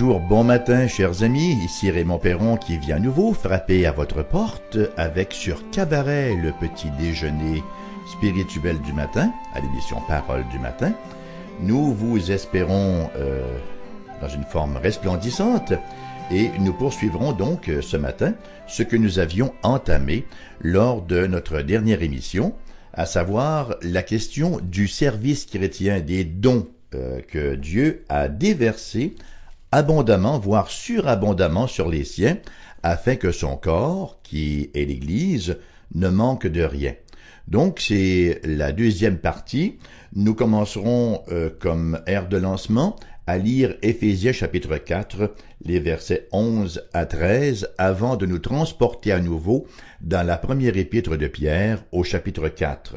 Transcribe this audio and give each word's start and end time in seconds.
bonjour, 0.00 0.20
bon 0.20 0.44
matin, 0.44 0.88
chers 0.88 1.22
amis. 1.22 1.58
Ici 1.62 1.90
Raymond 1.90 2.18
Perron 2.18 2.56
qui 2.56 2.78
vient 2.78 2.96
à 2.96 2.98
nouveau 2.98 3.34
frapper 3.34 3.84
à 3.84 3.92
votre 3.92 4.22
porte 4.22 4.78
avec 4.96 5.30
sur 5.34 5.68
Cabaret 5.72 6.36
le 6.36 6.52
petit 6.52 6.88
déjeuner 6.98 7.62
spirituel 8.10 8.80
du 8.80 8.94
matin, 8.94 9.30
à 9.52 9.60
l'émission 9.60 9.98
Parole 10.08 10.48
du 10.48 10.58
matin. 10.58 10.94
Nous 11.60 11.92
vous 11.92 12.30
espérons 12.32 13.10
euh, 13.16 13.42
dans 14.22 14.28
une 14.28 14.44
forme 14.44 14.78
resplendissante 14.78 15.74
et 16.32 16.48
nous 16.60 16.72
poursuivrons 16.72 17.32
donc 17.32 17.68
euh, 17.68 17.82
ce 17.82 17.98
matin 17.98 18.32
ce 18.66 18.82
que 18.82 18.96
nous 18.96 19.18
avions 19.18 19.52
entamé 19.62 20.24
lors 20.62 21.02
de 21.02 21.26
notre 21.26 21.60
dernière 21.60 22.02
émission, 22.02 22.54
à 22.94 23.04
savoir 23.04 23.76
la 23.82 24.02
question 24.02 24.60
du 24.62 24.88
service 24.88 25.44
chrétien 25.44 26.00
des 26.00 26.24
dons 26.24 26.66
euh, 26.94 27.20
que 27.28 27.54
Dieu 27.54 28.02
a 28.08 28.28
déversés 28.28 29.14
abondamment, 29.72 30.38
voire 30.38 30.70
surabondamment 30.70 31.66
sur 31.66 31.88
les 31.88 32.04
siens, 32.04 32.38
afin 32.82 33.16
que 33.16 33.32
son 33.32 33.56
corps, 33.56 34.20
qui 34.22 34.70
est 34.74 34.84
l'Église, 34.84 35.58
ne 35.94 36.08
manque 36.08 36.46
de 36.46 36.62
rien. 36.62 36.94
Donc 37.48 37.80
c'est 37.80 38.40
la 38.44 38.72
deuxième 38.72 39.18
partie. 39.18 39.78
Nous 40.14 40.34
commencerons 40.34 41.22
euh, 41.30 41.50
comme 41.58 42.00
air 42.06 42.28
de 42.28 42.36
lancement 42.36 42.96
à 43.26 43.38
lire 43.38 43.76
Éphésiens 43.82 44.32
chapitre 44.32 44.76
4, 44.76 45.34
les 45.64 45.78
versets 45.78 46.26
11 46.32 46.88
à 46.92 47.06
13, 47.06 47.70
avant 47.78 48.16
de 48.16 48.26
nous 48.26 48.38
transporter 48.38 49.12
à 49.12 49.20
nouveau 49.20 49.66
dans 50.00 50.26
la 50.26 50.36
première 50.36 50.76
épître 50.76 51.16
de 51.16 51.28
Pierre 51.28 51.84
au 51.92 52.02
chapitre 52.02 52.48
4. 52.48 52.96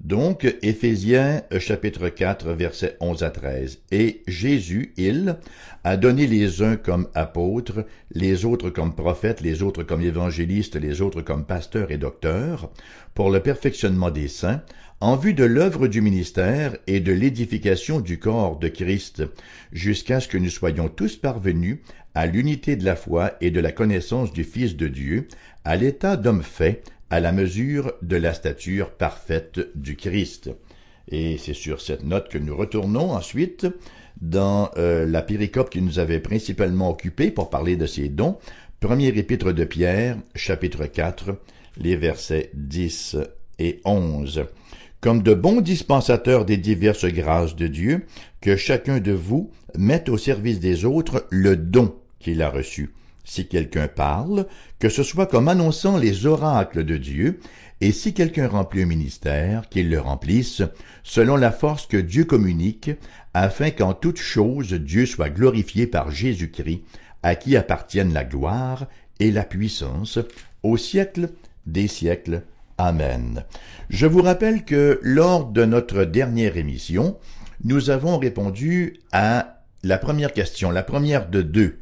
Donc, 0.00 0.44
Éphésiens 0.62 1.42
chapitre 1.58 2.08
4, 2.08 2.52
versets 2.52 2.96
11 3.00 3.24
à 3.24 3.30
13. 3.30 3.80
Et 3.90 4.22
Jésus, 4.28 4.92
il, 4.96 5.36
a 5.82 5.96
donné 5.96 6.28
les 6.28 6.62
uns 6.62 6.76
comme 6.76 7.08
apôtres, 7.14 7.84
les 8.12 8.44
autres 8.44 8.70
comme 8.70 8.94
prophètes, 8.94 9.40
les 9.40 9.62
autres 9.62 9.82
comme 9.82 10.02
évangélistes, 10.02 10.76
les 10.76 11.02
autres 11.02 11.20
comme 11.22 11.44
pasteurs 11.44 11.90
et 11.90 11.98
docteurs, 11.98 12.70
pour 13.14 13.30
le 13.30 13.40
perfectionnement 13.40 14.10
des 14.10 14.28
saints, 14.28 14.62
en 15.00 15.16
vue 15.16 15.34
de 15.34 15.44
l'œuvre 15.44 15.88
du 15.88 16.00
ministère 16.00 16.76
et 16.86 17.00
de 17.00 17.12
l'édification 17.12 18.00
du 18.00 18.20
corps 18.20 18.58
de 18.58 18.68
Christ, 18.68 19.24
jusqu'à 19.72 20.20
ce 20.20 20.28
que 20.28 20.38
nous 20.38 20.50
soyons 20.50 20.88
tous 20.88 21.16
parvenus 21.16 21.78
à 22.14 22.26
l'unité 22.26 22.76
de 22.76 22.84
la 22.84 22.96
foi 22.96 23.32
et 23.40 23.50
de 23.50 23.60
la 23.60 23.72
connaissance 23.72 24.32
du 24.32 24.44
Fils 24.44 24.76
de 24.76 24.88
Dieu, 24.88 25.26
à 25.64 25.76
l'état 25.76 26.16
d'homme 26.16 26.42
fait, 26.42 26.82
à 27.10 27.20
la 27.20 27.32
mesure 27.32 27.92
de 28.02 28.16
la 28.16 28.34
stature 28.34 28.90
parfaite 28.90 29.60
du 29.74 29.96
Christ. 29.96 30.50
Et 31.10 31.38
c'est 31.38 31.54
sur 31.54 31.80
cette 31.80 32.04
note 32.04 32.28
que 32.28 32.38
nous 32.38 32.56
retournons 32.56 33.12
ensuite 33.12 33.66
dans 34.20 34.70
euh, 34.76 35.06
la 35.06 35.22
péricope 35.22 35.70
qui 35.70 35.80
nous 35.80 35.98
avait 35.98 36.20
principalement 36.20 36.90
occupé 36.90 37.30
pour 37.30 37.50
parler 37.50 37.76
de 37.76 37.86
ces 37.86 38.08
dons. 38.08 38.36
Premier 38.80 39.08
épître 39.08 39.52
de 39.52 39.64
Pierre, 39.64 40.18
chapitre 40.34 40.86
4, 40.86 41.30
les 41.78 41.96
versets 41.96 42.50
10 42.54 43.16
et 43.58 43.80
11. 43.84 44.44
Comme 45.00 45.22
de 45.22 45.34
bons 45.34 45.60
dispensateurs 45.60 46.44
des 46.44 46.56
diverses 46.56 47.06
grâces 47.06 47.56
de 47.56 47.68
Dieu, 47.68 48.06
que 48.40 48.56
chacun 48.56 48.98
de 48.98 49.12
vous 49.12 49.50
mette 49.76 50.08
au 50.08 50.18
service 50.18 50.60
des 50.60 50.84
autres 50.84 51.26
le 51.30 51.56
don 51.56 51.94
qu'il 52.18 52.42
a 52.42 52.50
reçu 52.50 52.92
si 53.28 53.46
quelqu'un 53.46 53.88
parle, 53.88 54.46
que 54.78 54.88
ce 54.88 55.02
soit 55.02 55.26
comme 55.26 55.48
annonçant 55.48 55.96
les 55.96 56.26
oracles 56.26 56.84
de 56.84 56.96
Dieu, 56.96 57.40
et 57.80 57.92
si 57.92 58.12
quelqu'un 58.12 58.48
remplit 58.48 58.82
un 58.82 58.86
ministère, 58.86 59.68
qu'il 59.68 59.88
le 59.88 60.00
remplisse, 60.00 60.62
selon 61.02 61.36
la 61.36 61.52
force 61.52 61.86
que 61.86 61.96
Dieu 61.96 62.24
communique, 62.24 62.90
afin 63.34 63.70
qu'en 63.70 63.94
toute 63.94 64.18
chose 64.18 64.72
Dieu 64.72 65.06
soit 65.06 65.30
glorifié 65.30 65.86
par 65.86 66.10
Jésus-Christ, 66.10 66.82
à 67.22 67.34
qui 67.34 67.56
appartiennent 67.56 68.12
la 68.12 68.24
gloire 68.24 68.86
et 69.20 69.30
la 69.30 69.44
puissance, 69.44 70.18
au 70.62 70.76
siècle 70.76 71.30
des 71.66 71.88
siècles. 71.88 72.42
Amen. 72.78 73.44
Je 73.90 74.06
vous 74.06 74.22
rappelle 74.22 74.64
que 74.64 75.00
lors 75.02 75.46
de 75.46 75.64
notre 75.64 76.04
dernière 76.04 76.56
émission, 76.56 77.18
nous 77.64 77.90
avons 77.90 78.18
répondu 78.18 79.00
à 79.12 79.64
la 79.82 79.98
première 79.98 80.32
question, 80.32 80.70
la 80.70 80.82
première 80.82 81.28
de 81.28 81.42
deux, 81.42 81.78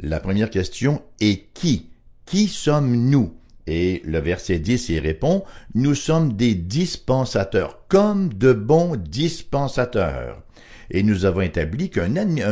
la 0.00 0.20
première 0.20 0.50
question 0.50 1.02
est 1.20 1.52
qui? 1.52 1.90
Qui 2.26 2.48
sommes-nous? 2.48 3.34
Et 3.68 4.02
le 4.04 4.18
verset 4.18 4.58
10 4.58 4.88
y 4.88 4.98
répond, 4.98 5.44
Nous 5.74 5.94
sommes 5.94 6.32
des 6.32 6.56
dispensateurs, 6.56 7.86
comme 7.88 8.34
de 8.34 8.52
bons 8.52 8.96
dispensateurs. 8.96 10.42
Et 10.90 11.04
nous 11.04 11.24
avons 11.24 11.42
établi 11.42 11.88
qu'un 11.88 12.08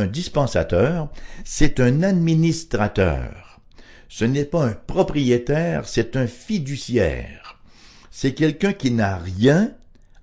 dispensateur, 0.07 1.09
c'est 1.43 1.81
un 1.81 2.03
administrateur. 2.03 3.59
Ce 4.07 4.23
n'est 4.23 4.45
pas 4.45 4.65
un 4.65 4.73
propriétaire, 4.73 5.85
c'est 5.87 6.15
un 6.15 6.27
fiduciaire. 6.27 7.59
C'est 8.11 8.33
quelqu'un 8.33 8.71
qui 8.71 8.91
n'a 8.91 9.17
rien 9.17 9.73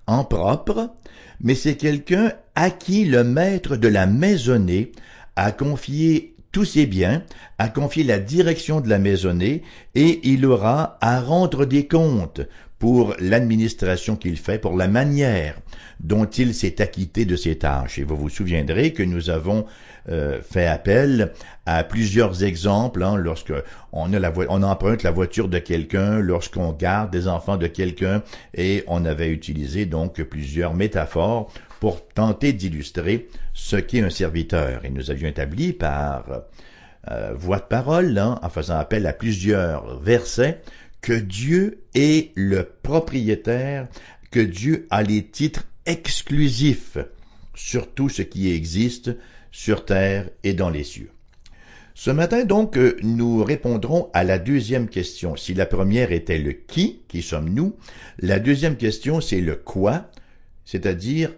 en 0.07 0.23
propre, 0.23 0.95
mais 1.41 1.53
c'est 1.53 1.77
quelqu'un 1.77 2.33
à 2.55 2.71
qui 2.71 3.05
le 3.05 3.23
maître 3.23 3.75
de 3.75 3.87
la 3.87 4.07
maisonnée 4.07 4.91
a 5.35 5.51
confié 5.51 6.32
tous 6.53 6.63
ses 6.63 6.85
biens, 6.85 7.23
à 7.57 7.67
confier 7.67 8.05
la 8.05 8.19
direction 8.19 8.79
de 8.79 8.87
la 8.87 8.99
maisonnée, 8.99 9.63
et 9.95 10.21
il 10.23 10.45
aura 10.45 10.97
à 11.01 11.19
rendre 11.19 11.65
des 11.65 11.87
comptes 11.87 12.41
pour 12.79 13.15
l'administration 13.19 14.15
qu'il 14.15 14.37
fait, 14.37 14.59
pour 14.59 14.77
la 14.77 14.87
manière 14.87 15.55
dont 15.99 16.25
il 16.25 16.53
s'est 16.53 16.81
acquitté 16.81 17.25
de 17.25 17.35
ses 17.35 17.57
tâches. 17.57 17.97
Et 17.97 18.03
vous 18.03 18.17
vous 18.17 18.29
souviendrez 18.29 18.91
que 18.91 19.03
nous 19.03 19.29
avons 19.29 19.65
euh, 20.09 20.41
fait 20.41 20.67
appel 20.67 21.31
à 21.65 21.85
plusieurs 21.85 22.43
exemples 22.43 23.03
hein, 23.03 23.15
lorsque 23.15 23.53
on, 23.93 24.11
emprunte 24.63 25.03
la 25.03 25.11
voiture 25.11 25.47
de 25.47 25.59
quelqu'un, 25.59 26.19
lorsqu'on 26.19 26.73
garde 26.73 27.09
des 27.09 27.29
enfants 27.29 27.55
de 27.55 27.67
quelqu'un, 27.67 28.21
et 28.53 28.83
on 28.87 29.05
avait 29.05 29.29
utilisé 29.29 29.85
donc 29.85 30.21
plusieurs 30.23 30.73
métaphores 30.73 31.51
pour 31.83 32.07
tenter 32.07 32.53
d'illustrer 32.53 33.27
ce 33.53 33.75
qu'est 33.75 33.99
un 33.99 34.09
serviteur. 34.09 34.85
Et 34.85 34.89
nous 34.89 35.11
avions 35.11 35.27
établi 35.27 35.73
par 35.73 36.43
euh, 37.11 37.33
voix 37.35 37.59
de 37.59 37.65
parole, 37.65 38.17
hein, 38.17 38.39
en 38.41 38.49
faisant 38.49 38.77
appel 38.77 39.05
à 39.05 39.11
plusieurs 39.11 39.99
versets, 39.99 40.61
que 41.01 41.11
Dieu 41.11 41.83
est 41.93 42.31
le 42.37 42.63
propriétaire, 42.63 43.89
que 44.31 44.39
Dieu 44.39 44.87
a 44.91 45.03
les 45.03 45.25
titres 45.25 45.65
exclusifs 45.85 46.97
sur 47.53 47.93
tout 47.93 48.07
ce 48.07 48.21
qui 48.21 48.49
existe 48.49 49.11
sur 49.51 49.83
terre 49.83 50.29
et 50.45 50.53
dans 50.53 50.69
les 50.69 50.85
cieux. 50.85 51.11
Ce 51.95 52.11
matin 52.11 52.45
donc, 52.45 52.77
euh, 52.77 52.95
nous 53.03 53.43
répondrons 53.43 54.09
à 54.13 54.23
la 54.23 54.39
deuxième 54.39 54.87
question. 54.87 55.35
Si 55.35 55.53
la 55.53 55.65
première 55.65 56.13
était 56.13 56.39
le 56.39 56.53
qui, 56.53 57.01
qui 57.09 57.21
sommes-nous, 57.21 57.75
la 58.19 58.39
deuxième 58.39 58.77
question 58.77 59.19
c'est 59.19 59.41
le 59.41 59.57
quoi, 59.57 60.09
c'est-à-dire 60.63 61.33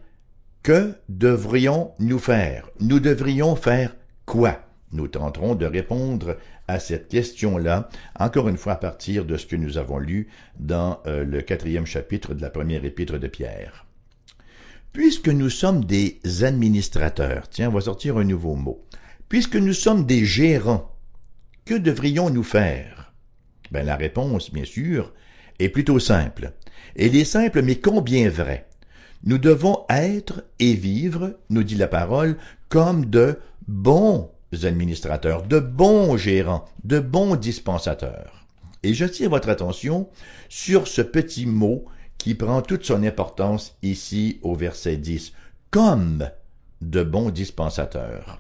que 0.66 0.96
devrions-nous 1.10 2.18
faire? 2.18 2.72
Nous 2.80 3.00
devrions 3.00 3.56
faire 3.56 3.96
quoi? 4.26 4.62
Nous 4.92 5.08
tenterons 5.08 5.54
de 5.54 5.68
répondre 5.68 6.38
à 6.68 6.80
cette 6.80 7.08
question-là, 7.08 7.88
encore 8.20 8.50
une 8.50 8.58
fois 8.58 8.74
à 8.74 8.78
partir 8.78 9.26
de 9.26 9.38
ce 9.38 9.46
que 9.46 9.56
nous 9.56 9.78
avons 9.78 10.00
lu 10.00 10.28
dans 10.60 11.02
euh, 11.06 11.24
le 11.24 11.44
quatrième 11.44 11.86
chapitre 11.86 12.34
de 12.34 12.42
la 12.42 12.50
première 12.50 12.84
épître 12.84 13.20
de 13.20 13.28
Pierre. 13.28 13.86
Puisque 14.92 15.28
nous 15.28 15.52
sommes 15.52 15.86
des 15.86 16.20
administrateurs, 16.42 17.48
tiens, 17.48 17.70
on 17.70 17.74
va 17.74 17.82
sortir 17.82 18.18
un 18.18 18.24
nouveau 18.24 18.56
mot. 18.56 18.84
Puisque 19.30 19.58
nous 19.58 19.74
sommes 19.74 20.08
des 20.08 20.26
gérants, 20.26 20.92
que 21.66 21.76
devrions-nous 21.76 22.42
faire? 22.42 23.14
Ben, 23.70 23.86
La 23.86 23.98
réponse, 23.98 24.52
bien 24.52 24.66
sûr, 24.66 25.14
est 25.60 25.70
plutôt 25.70 26.00
simple. 26.00 26.54
Elle 26.96 27.16
est 27.16 27.24
simple, 27.24 27.62
mais 27.62 27.76
combien 27.76 28.30
vraie? 28.30 28.66
Nous 29.26 29.40
devons 29.40 29.86
être 29.90 30.44
et 30.60 30.74
vivre, 30.74 31.38
nous 31.50 31.64
dit 31.64 31.76
la 31.76 31.88
parole, 31.88 32.38
comme 32.70 33.06
de 33.06 33.40
bons 33.68 34.30
administrateurs, 34.64 35.44
de 35.44 35.60
bons 35.60 36.16
gérants, 36.16 36.66
de 36.84 37.00
bons 37.00 37.36
dispensateurs. 37.36 38.46
Et 38.84 38.94
je 38.94 39.06
tire 39.06 39.32
votre 39.32 39.50
attention 39.50 40.08
sur 40.48 40.88
ce 40.88 41.02
petit 41.02 41.48
mot 41.48 41.86
qui 42.20 42.36
prend 42.36 42.62
toute 42.62 42.86
son 42.86 43.04
importance 43.04 43.76
ici 43.82 44.40
au 44.44 44.56
verset 44.56 44.98
10, 44.98 45.34
comme 45.72 46.30
de 46.82 47.04
bons 47.04 47.32
dispensateurs. 47.32 48.40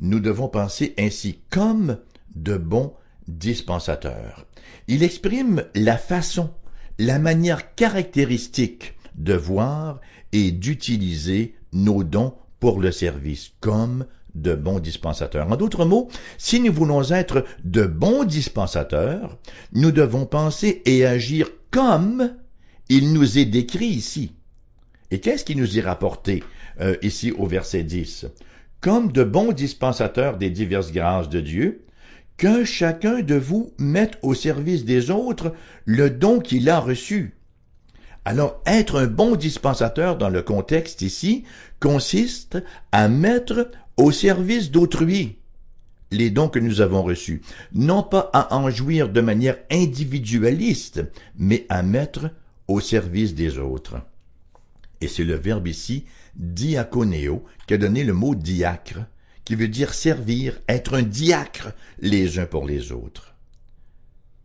Nous 0.00 0.18
devons 0.18 0.48
penser 0.48 0.92
ainsi 0.98 1.38
comme 1.50 1.98
de 2.34 2.56
bons 2.56 2.94
dispensateurs. 3.28 4.44
Il 4.88 5.04
exprime 5.04 5.64
la 5.74 5.96
façon, 5.96 6.50
la 6.98 7.20
manière 7.20 7.74
caractéristique 7.74 8.93
de 9.14 9.34
voir 9.34 10.00
et 10.32 10.50
d'utiliser 10.50 11.54
nos 11.72 12.04
dons 12.04 12.34
pour 12.60 12.80
le 12.80 12.92
service 12.92 13.52
comme 13.60 14.06
de 14.34 14.54
bons 14.54 14.80
dispensateurs. 14.80 15.50
En 15.50 15.56
d'autres 15.56 15.84
mots, 15.84 16.08
si 16.38 16.60
nous 16.60 16.72
voulons 16.72 17.02
être 17.10 17.44
de 17.64 17.84
bons 17.84 18.24
dispensateurs, 18.24 19.38
nous 19.72 19.92
devons 19.92 20.26
penser 20.26 20.82
et 20.86 21.06
agir 21.06 21.48
comme 21.70 22.34
il 22.88 23.12
nous 23.12 23.38
est 23.38 23.44
décrit 23.44 23.86
ici. 23.86 24.32
Et 25.10 25.20
qu'est-ce 25.20 25.44
qui 25.44 25.54
nous 25.54 25.78
est 25.78 25.82
rapporté 25.82 26.42
euh, 26.80 26.96
ici 27.02 27.30
au 27.32 27.46
verset 27.46 27.84
10 27.84 28.26
comme 28.84 29.12
de 29.12 29.24
bons 29.24 29.52
dispensateurs 29.52 30.36
des 30.36 30.50
diverses 30.50 30.92
grâces 30.92 31.30
de 31.30 31.40
Dieu, 31.40 31.86
qu'un 32.36 32.66
chacun 32.66 33.22
de 33.22 33.34
vous 33.34 33.72
mette 33.78 34.18
au 34.20 34.34
service 34.34 34.84
des 34.84 35.10
autres 35.10 35.54
le 35.86 36.10
don 36.10 36.38
qu'il 36.38 36.68
a 36.68 36.80
reçu. 36.80 37.34
Alors, 38.24 38.62
être 38.64 39.00
un 39.00 39.06
bon 39.06 39.36
dispensateur 39.36 40.16
dans 40.16 40.30
le 40.30 40.42
contexte 40.42 41.02
ici 41.02 41.44
consiste 41.78 42.62
à 42.90 43.08
mettre 43.08 43.70
au 43.96 44.12
service 44.12 44.70
d'autrui 44.70 45.36
les 46.10 46.30
dons 46.30 46.48
que 46.48 46.58
nous 46.58 46.80
avons 46.80 47.02
reçus, 47.02 47.42
non 47.72 48.02
pas 48.02 48.30
à 48.32 48.54
en 48.56 48.70
jouir 48.70 49.08
de 49.08 49.20
manière 49.20 49.58
individualiste, 49.70 51.04
mais 51.36 51.66
à 51.68 51.82
mettre 51.82 52.30
au 52.68 52.80
service 52.80 53.34
des 53.34 53.58
autres. 53.58 53.96
Et 55.00 55.08
c'est 55.08 55.24
le 55.24 55.34
verbe 55.34 55.66
ici, 55.66 56.04
diaconéo, 56.36 57.44
qui 57.66 57.74
a 57.74 57.78
donné 57.78 58.04
le 58.04 58.12
mot 58.12 58.34
diacre, 58.34 59.00
qui 59.44 59.54
veut 59.54 59.68
dire 59.68 59.92
servir, 59.92 60.60
être 60.68 60.94
un 60.94 61.02
diacre 61.02 61.72
les 61.98 62.38
uns 62.38 62.46
pour 62.46 62.64
les 62.64 62.92
autres. 62.92 63.34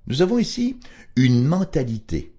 Nous 0.07 0.21
avons 0.21 0.39
ici 0.39 0.77
une 1.15 1.45
mentalité 1.45 2.33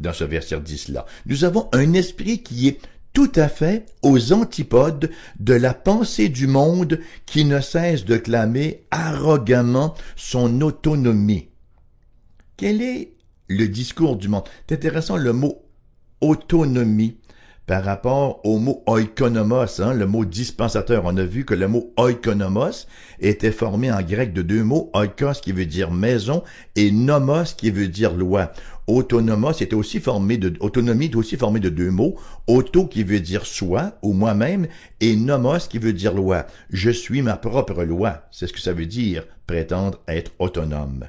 dans 0.00 0.12
ce 0.12 0.24
verset 0.24 0.56
10-là. 0.56 1.06
Nous 1.26 1.44
avons 1.44 1.68
un 1.72 1.92
esprit 1.92 2.42
qui 2.42 2.68
est 2.68 2.80
tout 3.12 3.32
à 3.36 3.48
fait 3.48 3.86
aux 4.02 4.34
antipodes 4.34 5.10
de 5.40 5.54
la 5.54 5.72
pensée 5.72 6.28
du 6.28 6.46
monde 6.46 7.00
qui 7.24 7.46
ne 7.46 7.60
cesse 7.60 8.04
de 8.04 8.18
clamer 8.18 8.84
arrogamment 8.90 9.94
son 10.16 10.60
autonomie. 10.60 11.48
Quel 12.58 12.82
est 12.82 13.14
le 13.48 13.68
discours 13.68 14.16
du 14.16 14.28
monde? 14.28 14.44
C'est 14.68 14.74
intéressant 14.74 15.16
le 15.16 15.32
mot 15.32 15.62
autonomie 16.20 17.16
par 17.66 17.82
rapport 17.84 18.40
au 18.44 18.58
mot 18.58 18.82
oikonomos, 18.86 19.80
hein, 19.80 19.92
le 19.92 20.06
mot 20.06 20.24
dispensateur. 20.24 21.02
On 21.04 21.16
a 21.16 21.24
vu 21.24 21.44
que 21.44 21.54
le 21.54 21.66
mot 21.66 21.92
oikonomos 21.96 22.86
était 23.18 23.50
formé 23.50 23.90
en 23.90 24.02
grec 24.02 24.32
de 24.32 24.42
deux 24.42 24.62
mots, 24.62 24.90
oikos 24.94 25.40
qui 25.42 25.52
veut 25.52 25.66
dire 25.66 25.90
maison 25.90 26.44
et 26.76 26.92
nomos 26.92 27.54
qui 27.56 27.70
veut 27.70 27.88
dire 27.88 28.14
loi. 28.14 28.52
Autonomos 28.86 29.60
était 29.60 29.74
aussi 29.74 29.98
formé 29.98 30.36
de, 30.38 30.56
autonomie 30.60 31.06
est 31.06 31.16
aussi 31.16 31.36
formé 31.36 31.58
de 31.58 31.68
deux 31.68 31.90
mots, 31.90 32.16
auto 32.46 32.86
qui 32.86 33.02
veut 33.02 33.18
dire 33.18 33.44
soi 33.44 33.98
ou 34.00 34.12
moi-même 34.12 34.68
et 35.00 35.16
nomos 35.16 35.66
qui 35.68 35.78
veut 35.78 35.92
dire 35.92 36.14
loi. 36.14 36.46
Je 36.70 36.90
suis 36.90 37.20
ma 37.20 37.36
propre 37.36 37.82
loi. 37.82 38.22
C'est 38.30 38.46
ce 38.46 38.52
que 38.52 38.60
ça 38.60 38.72
veut 38.72 38.86
dire, 38.86 39.26
prétendre 39.48 40.00
être 40.06 40.30
autonome. 40.38 41.06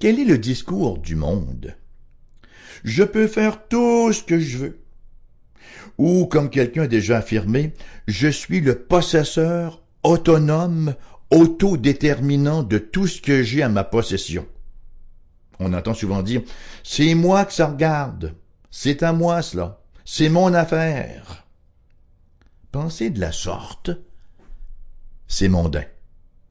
Quel 0.00 0.18
est 0.18 0.24
le 0.24 0.38
discours 0.38 0.98
du 0.98 1.14
monde? 1.14 1.76
Je 2.82 3.04
peux 3.04 3.28
faire 3.28 3.68
tout 3.68 4.12
ce 4.12 4.24
que 4.24 4.40
je 4.40 4.58
veux 4.58 4.79
ou, 5.98 6.26
comme 6.26 6.50
quelqu'un 6.50 6.82
a 6.82 6.86
déjà 6.86 7.18
affirmé, 7.18 7.74
je 8.06 8.28
suis 8.28 8.60
le 8.60 8.78
possesseur 8.78 9.82
autonome, 10.02 10.94
autodéterminant 11.30 12.62
de 12.62 12.78
tout 12.78 13.06
ce 13.06 13.20
que 13.20 13.42
j'ai 13.42 13.62
à 13.62 13.68
ma 13.68 13.84
possession. 13.84 14.46
On 15.58 15.72
entend 15.74 15.94
souvent 15.94 16.22
dire, 16.22 16.42
c'est 16.82 17.14
moi 17.14 17.44
que 17.44 17.52
ça 17.52 17.66
regarde, 17.66 18.34
c'est 18.70 19.02
à 19.02 19.12
moi 19.12 19.42
cela, 19.42 19.80
c'est 20.04 20.28
mon 20.28 20.54
affaire. 20.54 21.46
Penser 22.72 23.10
de 23.10 23.20
la 23.20 23.32
sorte, 23.32 23.90
c'est 25.28 25.48
mondain. 25.48 25.84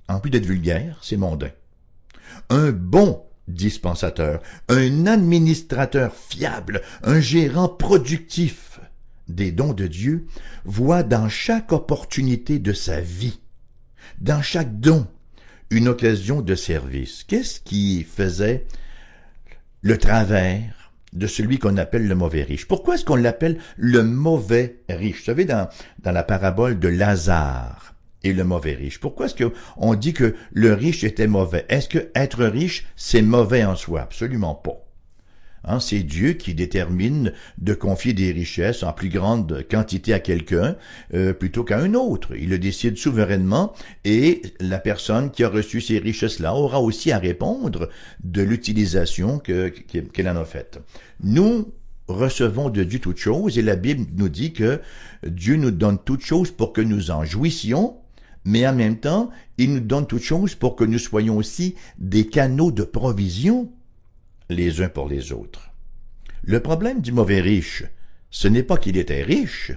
En 0.07 0.19
plus 0.19 0.29
d'être 0.29 0.45
vulgaire, 0.45 0.99
c'est 1.01 1.17
mondain. 1.17 1.51
Un 2.49 2.71
bon 2.71 3.23
dispensateur, 3.47 4.41
un 4.69 5.07
administrateur 5.07 6.13
fiable, 6.13 6.81
un 7.03 7.19
gérant 7.19 7.67
productif, 7.67 8.68
des 9.29 9.51
dons 9.51 9.73
de 9.73 9.87
Dieu 9.87 10.25
voit 10.65 11.03
dans 11.03 11.29
chaque 11.29 11.71
opportunité 11.71 12.59
de 12.59 12.73
sa 12.73 12.99
vie, 12.99 13.39
dans 14.19 14.41
chaque 14.41 14.79
don, 14.79 15.07
une 15.69 15.87
occasion 15.87 16.41
de 16.41 16.55
service. 16.55 17.23
Qu'est-ce 17.27 17.59
qui 17.59 18.03
faisait 18.03 18.65
le 19.81 19.97
travers 19.97 20.91
de 21.13 21.27
celui 21.27 21.59
qu'on 21.59 21.77
appelle 21.77 22.07
le 22.07 22.15
mauvais 22.15 22.43
riche? 22.43 22.67
Pourquoi 22.67 22.95
est-ce 22.95 23.05
qu'on 23.05 23.15
l'appelle 23.15 23.59
le 23.77 24.03
mauvais 24.03 24.79
riche? 24.89 25.19
Vous 25.19 25.25
savez, 25.25 25.45
dans, 25.45 25.69
la 26.03 26.23
parabole 26.23 26.79
de 26.79 26.87
Lazare 26.87 27.95
et 28.23 28.33
le 28.33 28.43
mauvais 28.43 28.73
riche, 28.73 28.99
pourquoi 28.99 29.27
est-ce 29.27 29.45
qu'on 29.45 29.93
dit 29.93 30.13
que 30.13 30.35
le 30.51 30.73
riche 30.73 31.03
était 31.03 31.27
mauvais? 31.27 31.65
Est-ce 31.69 31.87
que 31.87 32.09
être 32.15 32.43
riche, 32.45 32.87
c'est 32.95 33.21
mauvais 33.21 33.63
en 33.63 33.75
soi? 33.75 34.01
Absolument 34.01 34.55
pas. 34.55 34.88
Hein, 35.63 35.79
c'est 35.79 36.03
Dieu 36.03 36.33
qui 36.33 36.53
détermine 36.53 37.33
de 37.57 37.73
confier 37.73 38.13
des 38.13 38.31
richesses 38.31 38.83
en 38.83 38.93
plus 38.93 39.09
grande 39.09 39.65
quantité 39.69 40.13
à 40.13 40.19
quelqu'un 40.19 40.75
euh, 41.13 41.33
plutôt 41.33 41.63
qu'à 41.63 41.79
un 41.79 41.93
autre. 41.93 42.35
Il 42.35 42.49
le 42.49 42.59
décide 42.59 42.97
souverainement 42.97 43.73
et 44.05 44.41
la 44.59 44.79
personne 44.79 45.31
qui 45.31 45.43
a 45.43 45.49
reçu 45.49 45.81
ces 45.81 45.99
richesses-là 45.99 46.53
aura 46.55 46.81
aussi 46.81 47.11
à 47.11 47.19
répondre 47.19 47.89
de 48.23 48.41
l'utilisation 48.41 49.39
qu'elle 49.39 50.29
en 50.29 50.35
a 50.35 50.45
faite. 50.45 50.79
Nous 51.21 51.73
recevons 52.07 52.69
de 52.69 52.83
Dieu 52.83 52.99
toutes 52.99 53.17
choses 53.17 53.57
et 53.57 53.61
la 53.61 53.75
Bible 53.75 54.05
nous 54.15 54.29
dit 54.29 54.53
que 54.53 54.81
Dieu 55.25 55.57
nous 55.57 55.71
donne 55.71 55.99
toutes 56.03 56.23
choses 56.23 56.51
pour 56.51 56.73
que 56.73 56.81
nous 56.81 57.11
en 57.11 57.23
jouissions 57.23 57.97
mais 58.45 58.65
en 58.67 58.73
même 58.73 58.97
temps, 58.97 59.29
il 59.57 59.73
nous 59.73 59.79
donne 59.79 60.07
toutes 60.07 60.23
choses 60.23 60.55
pour 60.55 60.75
que 60.75 60.83
nous 60.83 60.97
soyons 60.97 61.37
aussi 61.37 61.75
des 61.97 62.25
canaux 62.27 62.71
de 62.71 62.83
provision 62.83 63.69
les 64.49 64.81
uns 64.81 64.89
pour 64.89 65.07
les 65.07 65.31
autres. 65.31 65.71
Le 66.43 66.59
problème 66.59 67.01
du 67.01 67.11
mauvais 67.11 67.41
riche, 67.41 67.83
ce 68.31 68.47
n'est 68.47 68.63
pas 68.63 68.77
qu'il 68.77 68.97
était 68.97 69.23
riche, 69.23 69.71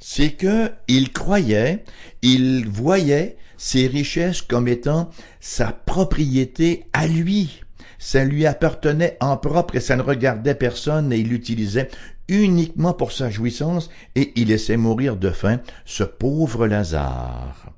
c'est 0.00 0.32
que 0.32 0.70
il 0.86 1.12
croyait, 1.12 1.84
il 2.22 2.68
voyait 2.68 3.36
ses 3.56 3.86
richesses 3.86 4.42
comme 4.42 4.68
étant 4.68 5.10
sa 5.40 5.72
propriété 5.72 6.84
à 6.92 7.06
lui. 7.06 7.62
Ça 7.98 8.24
lui 8.24 8.46
appartenait 8.46 9.16
en 9.20 9.36
propre 9.36 9.76
et 9.76 9.80
ça 9.80 9.96
ne 9.96 10.02
regardait 10.02 10.54
personne 10.54 11.12
et 11.12 11.18
il 11.18 11.28
l'utilisait 11.28 11.90
uniquement 12.28 12.92
pour 12.92 13.10
sa 13.10 13.30
jouissance 13.30 13.90
et 14.14 14.32
il 14.36 14.48
laissait 14.48 14.76
mourir 14.76 15.16
de 15.16 15.30
faim 15.30 15.60
ce 15.84 16.04
pauvre 16.04 16.66
Lazare 16.66 17.72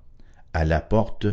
à 0.52 0.64
la 0.64 0.80
porte 0.80 1.26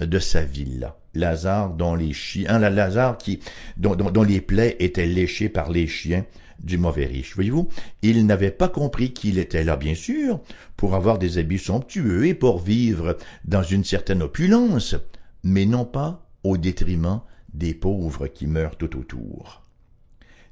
de 0.00 0.18
sa 0.18 0.42
villa. 0.42 0.96
Lazare 1.14 1.70
dont 1.70 1.94
les 1.94 2.12
chiens, 2.12 2.58
la 2.58 2.70
Lazare 2.70 3.18
qui, 3.18 3.40
dont, 3.76 3.94
dont, 3.94 4.22
les 4.22 4.40
plaies 4.40 4.76
étaient 4.80 5.06
léchées 5.06 5.48
par 5.48 5.70
les 5.70 5.86
chiens 5.86 6.24
du 6.58 6.78
mauvais 6.78 7.06
riche. 7.06 7.34
Voyez-vous, 7.34 7.68
il 8.02 8.26
n'avait 8.26 8.50
pas 8.50 8.68
compris 8.68 9.12
qu'il 9.12 9.38
était 9.38 9.64
là, 9.64 9.76
bien 9.76 9.94
sûr, 9.94 10.40
pour 10.76 10.94
avoir 10.94 11.18
des 11.18 11.38
habits 11.38 11.58
somptueux 11.58 12.26
et 12.26 12.34
pour 12.34 12.58
vivre 12.58 13.16
dans 13.44 13.62
une 13.62 13.84
certaine 13.84 14.22
opulence, 14.22 14.96
mais 15.42 15.66
non 15.66 15.84
pas 15.84 16.26
au 16.42 16.56
détriment 16.56 17.20
des 17.52 17.74
pauvres 17.74 18.26
qui 18.26 18.46
meurent 18.46 18.76
tout 18.76 18.98
autour. 18.98 19.62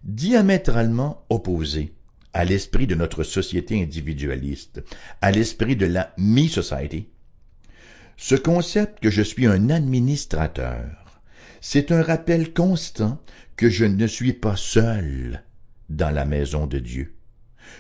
Diamétralement 0.04 1.24
opposé 1.30 1.94
à 2.32 2.44
l'esprit 2.44 2.86
de 2.86 2.94
notre 2.94 3.24
société 3.24 3.82
individualiste, 3.82 4.82
à 5.20 5.30
l'esprit 5.30 5.76
de 5.76 5.86
la 5.86 6.12
me-society, 6.16 7.08
ce 8.22 8.36
concept 8.36 9.00
que 9.00 9.10
je 9.10 9.20
suis 9.20 9.48
un 9.48 9.68
administrateur, 9.68 11.20
c'est 11.60 11.90
un 11.90 12.04
rappel 12.04 12.54
constant 12.54 13.20
que 13.56 13.68
je 13.68 13.84
ne 13.84 14.06
suis 14.06 14.32
pas 14.32 14.54
seul 14.54 15.42
dans 15.88 16.10
la 16.10 16.24
maison 16.24 16.68
de 16.68 16.78
Dieu. 16.78 17.16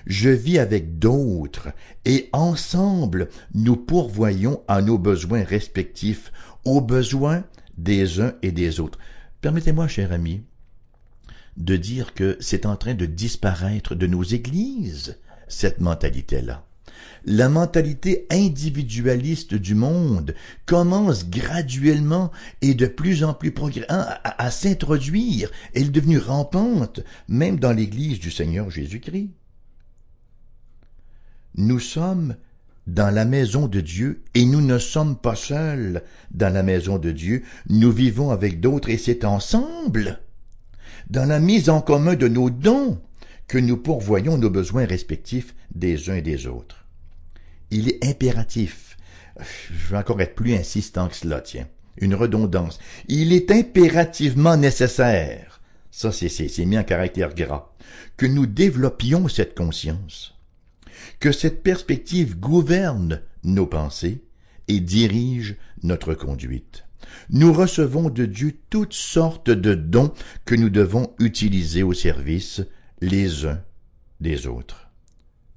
Je 0.04 0.30
vis 0.30 0.58
avec 0.58 0.98
d'autres 0.98 1.68
et 2.04 2.28
ensemble 2.32 3.28
nous 3.54 3.76
pourvoyons 3.76 4.64
à 4.66 4.82
nos 4.82 4.98
besoins 4.98 5.44
respectifs, 5.44 6.32
aux 6.64 6.80
besoins 6.80 7.44
des 7.78 8.20
uns 8.20 8.34
et 8.42 8.50
des 8.50 8.80
autres. 8.80 8.98
Permettez-moi, 9.42 9.86
cher 9.86 10.10
ami, 10.10 10.42
de 11.56 11.76
dire 11.76 12.14
que 12.14 12.36
c'est 12.40 12.66
en 12.66 12.74
train 12.74 12.94
de 12.94 13.06
disparaître 13.06 13.94
de 13.94 14.08
nos 14.08 14.24
églises, 14.24 15.20
cette 15.46 15.80
mentalité-là 15.80 16.66
la 17.24 17.48
mentalité 17.48 18.26
individualiste 18.30 19.54
du 19.54 19.74
monde 19.74 20.34
commence 20.66 21.28
graduellement 21.28 22.30
et 22.60 22.74
de 22.74 22.86
plus 22.86 23.24
en 23.24 23.34
plus 23.34 23.52
à, 23.88 24.42
à 24.42 24.50
s'introduire. 24.50 25.50
Elle 25.74 25.86
est 25.86 25.90
devenue 25.90 26.18
rampante, 26.18 27.00
même 27.28 27.58
dans 27.58 27.72
l'Église 27.72 28.18
du 28.18 28.30
Seigneur 28.30 28.70
Jésus-Christ. 28.70 29.30
Nous 31.54 31.80
sommes 31.80 32.36
dans 32.86 33.14
la 33.14 33.24
maison 33.24 33.68
de 33.68 33.80
Dieu 33.80 34.24
et 34.34 34.44
nous 34.44 34.60
ne 34.60 34.78
sommes 34.78 35.16
pas 35.16 35.36
seuls 35.36 36.02
dans 36.32 36.52
la 36.52 36.62
maison 36.62 36.98
de 36.98 37.12
Dieu, 37.12 37.44
nous 37.68 37.92
vivons 37.92 38.30
avec 38.30 38.60
d'autres 38.60 38.88
et 38.88 38.98
c'est 38.98 39.24
ensemble, 39.24 40.20
dans 41.10 41.26
la 41.26 41.38
mise 41.38 41.68
en 41.68 41.80
commun 41.80 42.16
de 42.16 42.28
nos 42.28 42.50
dons, 42.50 43.00
que 43.46 43.58
nous 43.58 43.76
pourvoyons 43.76 44.38
nos 44.38 44.50
besoins 44.50 44.86
respectifs 44.86 45.54
des 45.74 46.10
uns 46.10 46.16
et 46.16 46.22
des 46.22 46.46
autres 46.46 46.81
il 47.72 47.88
est 47.88 48.04
impératif. 48.06 48.96
Je 49.40 49.90
vais 49.90 49.96
encore 49.96 50.20
être 50.20 50.34
plus 50.34 50.54
insistant 50.54 51.08
que 51.08 51.16
cela, 51.16 51.40
tiens. 51.40 51.66
Une 51.96 52.14
redondance. 52.14 52.78
Il 53.08 53.32
est 53.32 53.50
impérativement 53.50 54.56
nécessaire, 54.56 55.60
ça 55.90 56.12
c'est 56.12 56.64
mis 56.64 56.78
en 56.78 56.84
caractère 56.84 57.34
gras, 57.34 57.72
que 58.16 58.26
nous 58.26 58.46
développions 58.46 59.28
cette 59.28 59.54
conscience. 59.54 60.34
Que 61.18 61.32
cette 61.32 61.62
perspective 61.62 62.38
gouverne 62.38 63.22
nos 63.42 63.66
pensées 63.66 64.22
et 64.68 64.80
dirige 64.80 65.56
notre 65.82 66.14
conduite. 66.14 66.84
Nous 67.30 67.52
recevons 67.52 68.08
de 68.10 68.26
Dieu 68.26 68.56
toutes 68.70 68.94
sortes 68.94 69.50
de 69.50 69.74
dons 69.74 70.12
que 70.44 70.54
nous 70.54 70.70
devons 70.70 71.14
utiliser 71.18 71.82
au 71.82 71.92
service 71.92 72.62
les 73.00 73.44
uns 73.44 73.60
des 74.20 74.46
autres. 74.46 74.81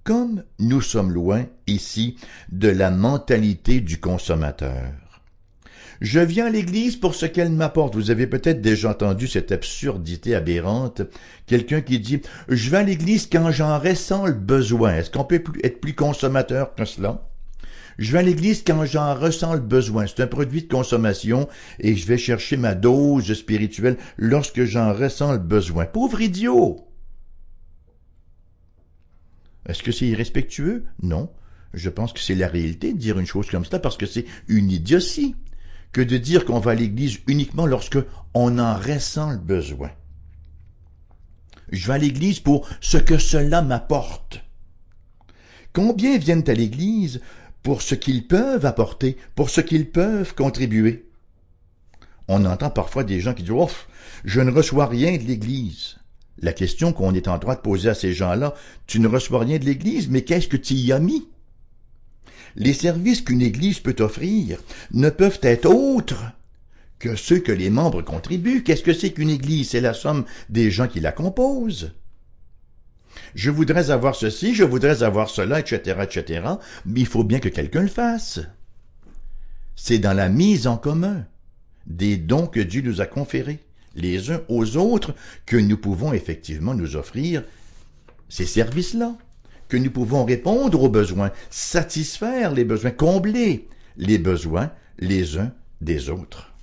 Comme 0.05 0.43
nous 0.59 0.81
sommes 0.81 1.11
loin 1.11 1.47
ici 1.65 2.15
de 2.51 2.67
la 2.67 2.91
mentalité 2.91 3.81
du 3.81 3.99
consommateur, 3.99 4.91
je 5.99 6.19
viens 6.19 6.45
à 6.45 6.49
l'église 6.51 6.95
pour 6.95 7.15
ce 7.15 7.25
qu'elle 7.25 7.51
m'apporte. 7.51 7.95
Vous 7.95 8.11
avez 8.11 8.27
peut-être 8.27 8.61
déjà 8.61 8.91
entendu 8.91 9.27
cette 9.27 9.51
absurdité 9.51 10.35
aberrante. 10.35 11.01
Quelqu'un 11.47 11.81
qui 11.81 11.99
dit, 11.99 12.21
je 12.49 12.69
vais 12.69 12.77
à 12.77 12.83
l'église 12.83 13.25
quand 13.25 13.49
j'en 13.49 13.79
ressens 13.79 14.27
le 14.27 14.33
besoin. 14.33 14.93
Est-ce 14.93 15.09
qu'on 15.09 15.23
peut 15.23 15.41
être 15.63 15.81
plus 15.81 15.95
consommateur 15.95 16.75
que 16.75 16.85
cela? 16.85 17.27
Je 17.97 18.11
vais 18.11 18.19
à 18.19 18.21
l'église 18.21 18.63
quand 18.63 18.85
j'en 18.85 19.15
ressens 19.15 19.55
le 19.55 19.59
besoin. 19.59 20.05
C'est 20.05 20.21
un 20.21 20.27
produit 20.27 20.61
de 20.61 20.71
consommation 20.71 21.49
et 21.79 21.95
je 21.95 22.05
vais 22.05 22.19
chercher 22.19 22.57
ma 22.57 22.75
dose 22.75 23.33
spirituelle 23.33 23.97
lorsque 24.17 24.65
j'en 24.65 24.93
ressens 24.93 25.31
le 25.31 25.39
besoin. 25.39 25.85
Pauvre 25.85 26.21
idiot! 26.21 26.85
Est-ce 29.67 29.83
que 29.83 29.91
c'est 29.91 30.07
irrespectueux? 30.07 30.85
Non. 31.01 31.29
Je 31.73 31.89
pense 31.89 32.13
que 32.13 32.19
c'est 32.19 32.35
la 32.35 32.47
réalité 32.47 32.93
de 32.93 32.97
dire 32.97 33.19
une 33.19 33.25
chose 33.25 33.49
comme 33.49 33.65
ça 33.65 33.79
parce 33.79 33.97
que 33.97 34.05
c'est 34.05 34.25
une 34.47 34.71
idiotie 34.71 35.35
que 35.91 36.01
de 36.01 36.17
dire 36.17 36.45
qu'on 36.45 36.59
va 36.59 36.71
à 36.71 36.75
l'église 36.75 37.19
uniquement 37.27 37.65
lorsque 37.65 37.97
on 38.33 38.59
en 38.59 38.75
ressent 38.75 39.31
le 39.31 39.37
besoin. 39.37 39.91
Je 41.71 41.87
vais 41.87 41.93
à 41.93 41.97
l'église 41.97 42.39
pour 42.39 42.67
ce 42.79 42.97
que 42.97 43.17
cela 43.17 43.61
m'apporte. 43.61 44.43
Combien 45.73 46.17
viennent 46.17 46.49
à 46.49 46.53
l'église 46.53 47.21
pour 47.63 47.81
ce 47.81 47.95
qu'ils 47.95 48.27
peuvent 48.27 48.65
apporter, 48.65 49.17
pour 49.35 49.49
ce 49.49 49.61
qu'ils 49.61 49.89
peuvent 49.89 50.35
contribuer? 50.35 51.09
On 52.27 52.45
entend 52.45 52.69
parfois 52.69 53.03
des 53.03 53.19
gens 53.19 53.33
qui 53.33 53.43
disent 53.43 53.51
Ouf, 53.51 53.87
je 54.23 54.41
ne 54.41 54.51
reçois 54.51 54.87
rien 54.87 55.17
de 55.17 55.23
l'Église. 55.23 55.97
La 56.39 56.53
question 56.53 56.93
qu'on 56.93 57.13
est 57.13 57.27
en 57.27 57.37
droit 57.37 57.55
de 57.55 57.61
poser 57.61 57.89
à 57.89 57.93
ces 57.93 58.13
gens-là, 58.13 58.53
tu 58.87 58.99
ne 58.99 59.07
reçois 59.07 59.39
rien 59.39 59.57
de 59.57 59.65
l'Église, 59.65 60.09
mais 60.09 60.23
qu'est-ce 60.23 60.47
que 60.47 60.57
tu 60.57 60.73
y 60.73 60.91
as 60.91 60.99
mis? 60.99 61.27
les 62.55 62.73
services 62.73 63.21
qu'une 63.21 63.41
Église 63.41 63.79
peut 63.79 63.95
offrir 63.99 64.59
ne 64.91 65.09
peuvent 65.09 65.39
être 65.41 65.69
autres 65.69 66.31
que 66.99 67.15
ceux 67.15 67.39
que 67.39 67.51
les 67.51 67.69
membres 67.69 68.01
contribuent. 68.01 68.63
Qu'est-ce 68.63 68.83
que 68.83 68.93
c'est 68.93 69.11
qu'une 69.11 69.29
Église? 69.29 69.69
C'est 69.69 69.81
la 69.81 69.93
somme 69.93 70.25
des 70.49 70.71
gens 70.71 70.87
qui 70.87 70.99
la 70.99 71.11
composent. 71.11 71.93
Je 73.33 73.51
voudrais 73.51 73.91
avoir 73.91 74.15
ceci, 74.15 74.55
je 74.55 74.63
voudrais 74.63 75.03
avoir 75.03 75.29
cela, 75.29 75.59
etc., 75.59 75.99
etc., 76.03 76.47
mais 76.85 77.01
il 77.01 77.05
faut 77.05 77.23
bien 77.23 77.39
que 77.39 77.49
quelqu'un 77.49 77.81
le 77.81 77.87
fasse. 77.87 78.39
C'est 79.75 79.99
dans 79.99 80.13
la 80.13 80.29
mise 80.29 80.67
en 80.67 80.77
commun 80.77 81.25
des 81.85 82.17
dons 82.17 82.47
que 82.47 82.61
Dieu 82.61 82.81
nous 82.81 83.01
a 83.01 83.05
conférés, 83.05 83.59
les 83.95 84.31
uns 84.31 84.41
aux 84.49 84.77
autres, 84.77 85.15
que 85.45 85.57
nous 85.57 85.77
pouvons 85.77 86.13
effectivement 86.13 86.73
nous 86.73 86.95
offrir 86.95 87.43
ces 88.29 88.45
services-là 88.45 89.15
que 89.67 89.77
nous 89.77 89.91
pouvons 89.91 90.25
répondre 90.25 90.81
aux 90.81 90.89
besoins, 90.89 91.31
satisfaire 91.49 92.51
les 92.51 92.65
besoins, 92.65 92.91
combler 92.91 93.67
les 93.97 94.17
besoins 94.17 94.71
les 94.99 95.37
uns 95.37 95.51
des 95.81 96.09
autres. 96.09 96.53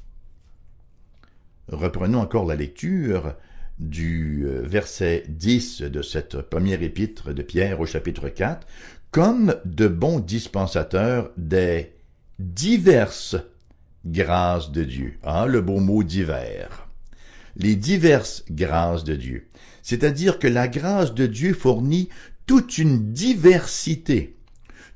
Reprenons 1.68 2.20
encore 2.20 2.46
la 2.46 2.56
lecture 2.56 3.34
du 3.78 4.44
euh, 4.44 4.62
verset 4.62 5.24
10 5.28 5.82
de 5.82 6.02
cette 6.02 6.40
première 6.42 6.82
épître 6.82 7.32
de 7.32 7.42
Pierre 7.42 7.80
au 7.80 7.86
chapitre 7.86 8.28
4, 8.28 8.66
comme 9.10 9.56
de 9.64 9.88
bons 9.88 10.20
dispensateurs 10.20 11.30
des 11.36 11.92
diverses 12.38 13.36
grâces 14.04 14.70
de 14.70 14.84
Dieu. 14.84 15.18
Ah, 15.22 15.46
le 15.46 15.60
beau 15.60 15.80
mot 15.80 16.02
divers. 16.02 16.88
Les 17.56 17.76
diverses 17.76 18.44
grâces 18.50 19.04
de 19.04 19.14
Dieu. 19.14 19.48
C'est-à-dire 19.82 20.38
que 20.38 20.48
la 20.48 20.68
grâce 20.68 21.14
de 21.14 21.26
Dieu 21.26 21.54
fournit 21.54 22.08
toute 22.46 22.78
une 22.78 23.12
diversité, 23.12 24.36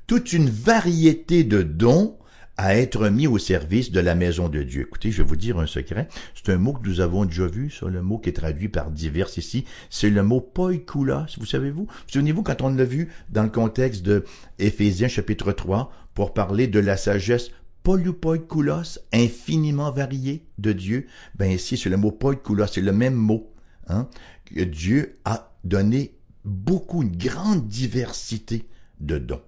toute 0.07 0.33
une 0.33 0.49
variété 0.49 1.43
de 1.43 1.61
dons 1.61 2.17
à 2.57 2.75
être 2.75 3.09
mis 3.09 3.27
au 3.27 3.37
service 3.37 3.91
de 3.91 3.99
la 3.99 4.15
maison 4.15 4.49
de 4.49 4.63
Dieu. 4.63 4.81
Écoutez, 4.81 5.11
je 5.11 5.21
vais 5.21 5.27
vous 5.27 5.35
dire 5.35 5.59
un 5.59 5.67
secret. 5.67 6.07
C'est 6.33 6.51
un 6.51 6.57
mot 6.57 6.73
que 6.73 6.87
nous 6.87 7.01
avons 7.01 7.25
déjà 7.25 7.45
vu, 7.45 7.69
ça, 7.69 7.87
le 7.87 8.01
mot 8.01 8.17
qui 8.17 8.29
est 8.29 8.33
traduit 8.33 8.67
par 8.67 8.89
divers 8.89 9.29
ici. 9.37 9.65
C'est 9.91 10.09
le 10.09 10.23
mot 10.23 10.41
poikoulos, 10.41 11.37
vous 11.37 11.45
savez-vous? 11.45 11.87
Souvenez-vous 12.07 12.41
quand 12.41 12.61
on 12.63 12.69
l'a 12.69 12.83
vu 12.83 13.09
dans 13.29 13.43
le 13.43 13.49
contexte 13.49 14.01
de 14.01 14.25
Éphésiens 14.57 15.07
chapitre 15.07 15.51
3 15.51 15.91
pour 16.15 16.33
parler 16.33 16.67
de 16.67 16.79
la 16.79 16.97
sagesse 16.97 17.51
polypoikoulos, 17.87 18.99
infiniment 19.13 19.93
variée 19.93 20.43
de 20.57 20.73
Dieu. 20.73 21.07
Ben 21.35 21.49
ici, 21.49 21.77
c'est 21.77 21.87
le 21.87 21.95
mot 21.95 22.11
poikoulos, 22.11 22.67
c'est 22.67 22.81
le 22.81 22.91
même 22.91 23.13
mot, 23.13 23.49
hein, 23.87 24.09
que 24.43 24.61
Dieu 24.61 25.19
a 25.23 25.55
donné 25.63 26.17
beaucoup, 26.43 27.01
une 27.01 27.15
grande 27.15 27.69
diversité 27.69 28.67
de 28.99 29.17
dons. 29.17 29.41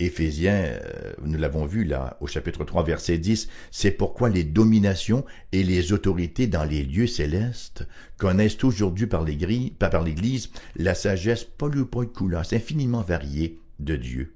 Éphésiens, 0.00 0.64
euh, 0.64 1.12
nous 1.22 1.38
l'avons 1.38 1.64
vu 1.64 1.84
là 1.84 2.16
au 2.20 2.26
chapitre 2.26 2.64
3 2.64 2.82
verset 2.82 3.18
10, 3.18 3.48
c'est 3.70 3.92
pourquoi 3.92 4.28
les 4.28 4.42
dominations 4.42 5.24
et 5.52 5.62
les 5.62 5.92
autorités 5.92 6.48
dans 6.48 6.64
les 6.64 6.82
lieux 6.82 7.06
célestes 7.06 7.86
connaissent 8.16 8.64
aujourd'hui 8.64 9.06
par 9.06 9.22
l'Église 9.22 10.50
la 10.74 10.96
sagesse 10.96 11.44
polypoikoulos, 11.44 12.52
infiniment 12.52 13.02
variée 13.02 13.60
de 13.78 13.94
Dieu. 13.94 14.34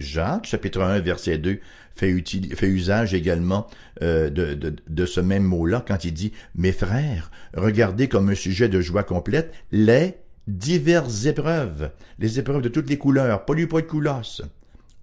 Jacques, 0.00 0.46
chapitre 0.46 0.80
1, 0.80 1.00
verset 1.00 1.38
2, 1.38 1.60
fait, 1.94 2.66
usage 2.66 3.14
également 3.14 3.66
euh, 4.02 4.30
de, 4.30 5.06
ce 5.06 5.20
même 5.20 5.44
mot-là 5.44 5.84
quand 5.86 6.04
il 6.04 6.12
dit 6.12 6.32
«Mes 6.54 6.72
frères, 6.72 7.30
regardez 7.54 8.08
comme 8.08 8.30
un 8.30 8.34
sujet 8.34 8.68
de 8.68 8.80
joie 8.80 9.04
complète 9.04 9.52
les 9.70 10.14
diverses 10.48 11.26
épreuves, 11.26 11.90
les 12.18 12.38
épreuves 12.38 12.62
de 12.62 12.68
toutes 12.68 12.88
les 12.88 12.98
couleurs, 12.98 13.44
polypoïkoulos, 13.44 14.42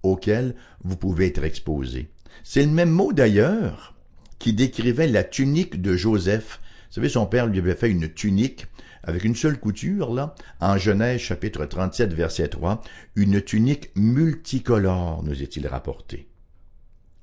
auxquelles 0.02 0.54
vous 0.82 0.96
pouvez 0.96 1.26
être 1.26 1.44
exposé. 1.44 2.08
C'est 2.42 2.64
le 2.64 2.72
même 2.72 2.90
mot 2.90 3.12
d'ailleurs 3.12 3.94
qui 4.38 4.52
décrivait 4.52 5.08
la 5.08 5.24
tunique 5.24 5.80
de 5.80 5.96
Joseph. 5.96 6.60
Vous 6.88 6.94
savez, 6.94 7.08
son 7.08 7.26
père 7.26 7.46
lui 7.46 7.58
avait 7.58 7.74
fait 7.74 7.90
une 7.90 8.08
tunique 8.08 8.66
avec 9.02 9.24
une 9.24 9.36
seule 9.36 9.58
couture, 9.58 10.12
là, 10.12 10.34
en 10.60 10.76
Genèse 10.76 11.20
chapitre 11.20 11.64
37, 11.64 12.12
verset 12.12 12.48
3, 12.48 12.82
une 13.14 13.40
tunique 13.42 13.90
multicolore, 13.94 15.22
nous 15.22 15.42
est-il 15.42 15.66
rapporté. 15.66 16.28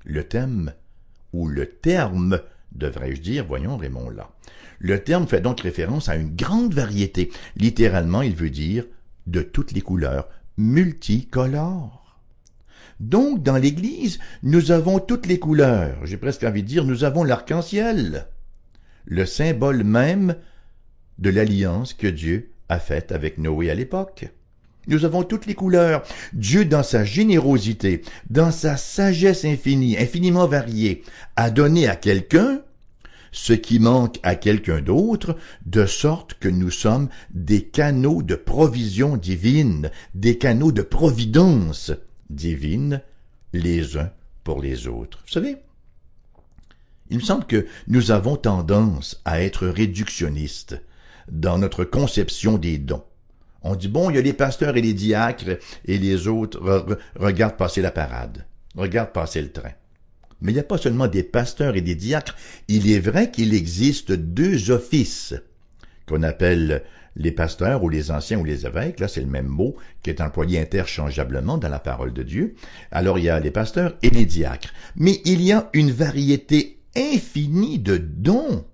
Le 0.04 0.24
thème, 0.24 0.72
ou 1.32 1.48
le 1.48 1.66
terme, 1.66 2.40
devrais-je 2.72 3.20
dire, 3.20 3.46
voyons 3.46 3.76
Raymond 3.76 4.10
là, 4.10 4.30
le 4.78 5.02
terme 5.02 5.26
fait 5.26 5.40
donc 5.40 5.60
référence 5.60 6.08
à 6.08 6.16
une 6.16 6.34
grande 6.34 6.74
variété. 6.74 7.30
Littéralement, 7.56 8.22
il 8.22 8.34
veut 8.34 8.50
dire 8.50 8.84
de 9.26 9.42
toutes 9.42 9.72
les 9.72 9.80
couleurs, 9.80 10.28
multicolores. 10.56 12.20
Donc, 13.00 13.42
dans 13.42 13.56
l'Église, 13.56 14.18
nous 14.42 14.70
avons 14.70 14.98
toutes 14.98 15.26
les 15.26 15.38
couleurs. 15.38 16.04
J'ai 16.04 16.16
presque 16.16 16.44
envie 16.44 16.62
de 16.62 16.68
dire, 16.68 16.84
nous 16.84 17.04
avons 17.04 17.24
l'arc-en-ciel, 17.24 18.28
le 19.06 19.24
symbole 19.24 19.84
même 19.84 20.36
de 21.18 21.30
l'alliance 21.30 21.94
que 21.94 22.06
Dieu 22.06 22.50
a 22.68 22.78
faite 22.78 23.12
avec 23.12 23.38
Noé 23.38 23.70
à 23.70 23.74
l'époque. 23.74 24.28
Nous 24.88 25.04
avons 25.04 25.24
toutes 25.24 25.46
les 25.46 25.54
couleurs. 25.54 26.02
Dieu, 26.32 26.64
dans 26.64 26.82
sa 26.82 27.04
générosité, 27.04 28.02
dans 28.30 28.52
sa 28.52 28.76
sagesse 28.76 29.44
infinie, 29.44 29.98
infiniment 29.98 30.46
variée, 30.46 31.02
a 31.34 31.50
donné 31.50 31.88
à 31.88 31.96
quelqu'un 31.96 32.60
ce 33.32 33.52
qui 33.52 33.80
manque 33.80 34.18
à 34.22 34.34
quelqu'un 34.34 34.80
d'autre, 34.80 35.36
de 35.66 35.84
sorte 35.84 36.34
que 36.34 36.48
nous 36.48 36.70
sommes 36.70 37.08
des 37.34 37.62
canaux 37.62 38.22
de 38.22 38.34
provision 38.34 39.18
divine, 39.18 39.90
des 40.14 40.38
canaux 40.38 40.72
de 40.72 40.80
providence 40.80 41.92
divine, 42.30 43.02
les 43.52 43.98
uns 43.98 44.10
pour 44.42 44.62
les 44.62 44.88
autres. 44.88 45.22
Vous 45.26 45.32
savez, 45.32 45.56
il 47.10 47.18
me 47.18 47.22
semble 47.22 47.46
que 47.46 47.66
nous 47.88 48.10
avons 48.10 48.36
tendance 48.36 49.20
à 49.24 49.42
être 49.42 49.66
réductionnistes 49.66 50.80
dans 51.30 51.58
notre 51.58 51.84
conception 51.84 52.58
des 52.58 52.78
dons. 52.78 53.04
On 53.62 53.74
dit, 53.74 53.88
bon, 53.88 54.10
il 54.10 54.16
y 54.16 54.18
a 54.18 54.22
les 54.22 54.32
pasteurs 54.32 54.76
et 54.76 54.82
les 54.82 54.94
diacres, 54.94 55.58
et 55.86 55.98
les 55.98 56.28
autres 56.28 56.96
regardent 57.16 57.56
passer 57.56 57.82
la 57.82 57.90
parade, 57.90 58.46
regardent 58.76 59.12
passer 59.12 59.42
le 59.42 59.50
train. 59.50 59.72
Mais 60.40 60.52
il 60.52 60.54
n'y 60.54 60.60
a 60.60 60.64
pas 60.64 60.78
seulement 60.78 61.08
des 61.08 61.22
pasteurs 61.22 61.76
et 61.76 61.80
des 61.80 61.94
diacres, 61.94 62.36
il 62.68 62.90
est 62.90 63.00
vrai 63.00 63.30
qu'il 63.30 63.54
existe 63.54 64.12
deux 64.12 64.70
offices 64.70 65.34
qu'on 66.06 66.22
appelle 66.22 66.84
les 67.16 67.32
pasteurs 67.32 67.82
ou 67.82 67.88
les 67.88 68.10
anciens 68.10 68.38
ou 68.38 68.44
les 68.44 68.66
évêques, 68.66 69.00
là 69.00 69.08
c'est 69.08 69.22
le 69.22 69.26
même 69.26 69.46
mot 69.46 69.74
qui 70.02 70.10
est 70.10 70.20
employé 70.20 70.60
interchangeablement 70.60 71.56
dans 71.56 71.70
la 71.70 71.78
parole 71.78 72.12
de 72.12 72.22
Dieu. 72.22 72.54
Alors 72.90 73.18
il 73.18 73.24
y 73.24 73.30
a 73.30 73.40
les 73.40 73.50
pasteurs 73.50 73.96
et 74.02 74.10
les 74.10 74.26
diacres. 74.26 74.72
Mais 74.96 75.20
il 75.24 75.42
y 75.42 75.52
a 75.52 75.70
une 75.72 75.90
variété 75.90 76.75
infinie 76.96 77.78
de 77.78 77.96
dons 77.96 78.64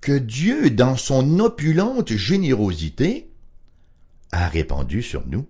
que 0.00 0.16
Dieu, 0.16 0.70
dans 0.70 0.96
son 0.96 1.40
opulente 1.40 2.12
générosité, 2.12 3.30
a 4.32 4.48
répandu 4.48 5.02
sur 5.02 5.26
nous. 5.26 5.46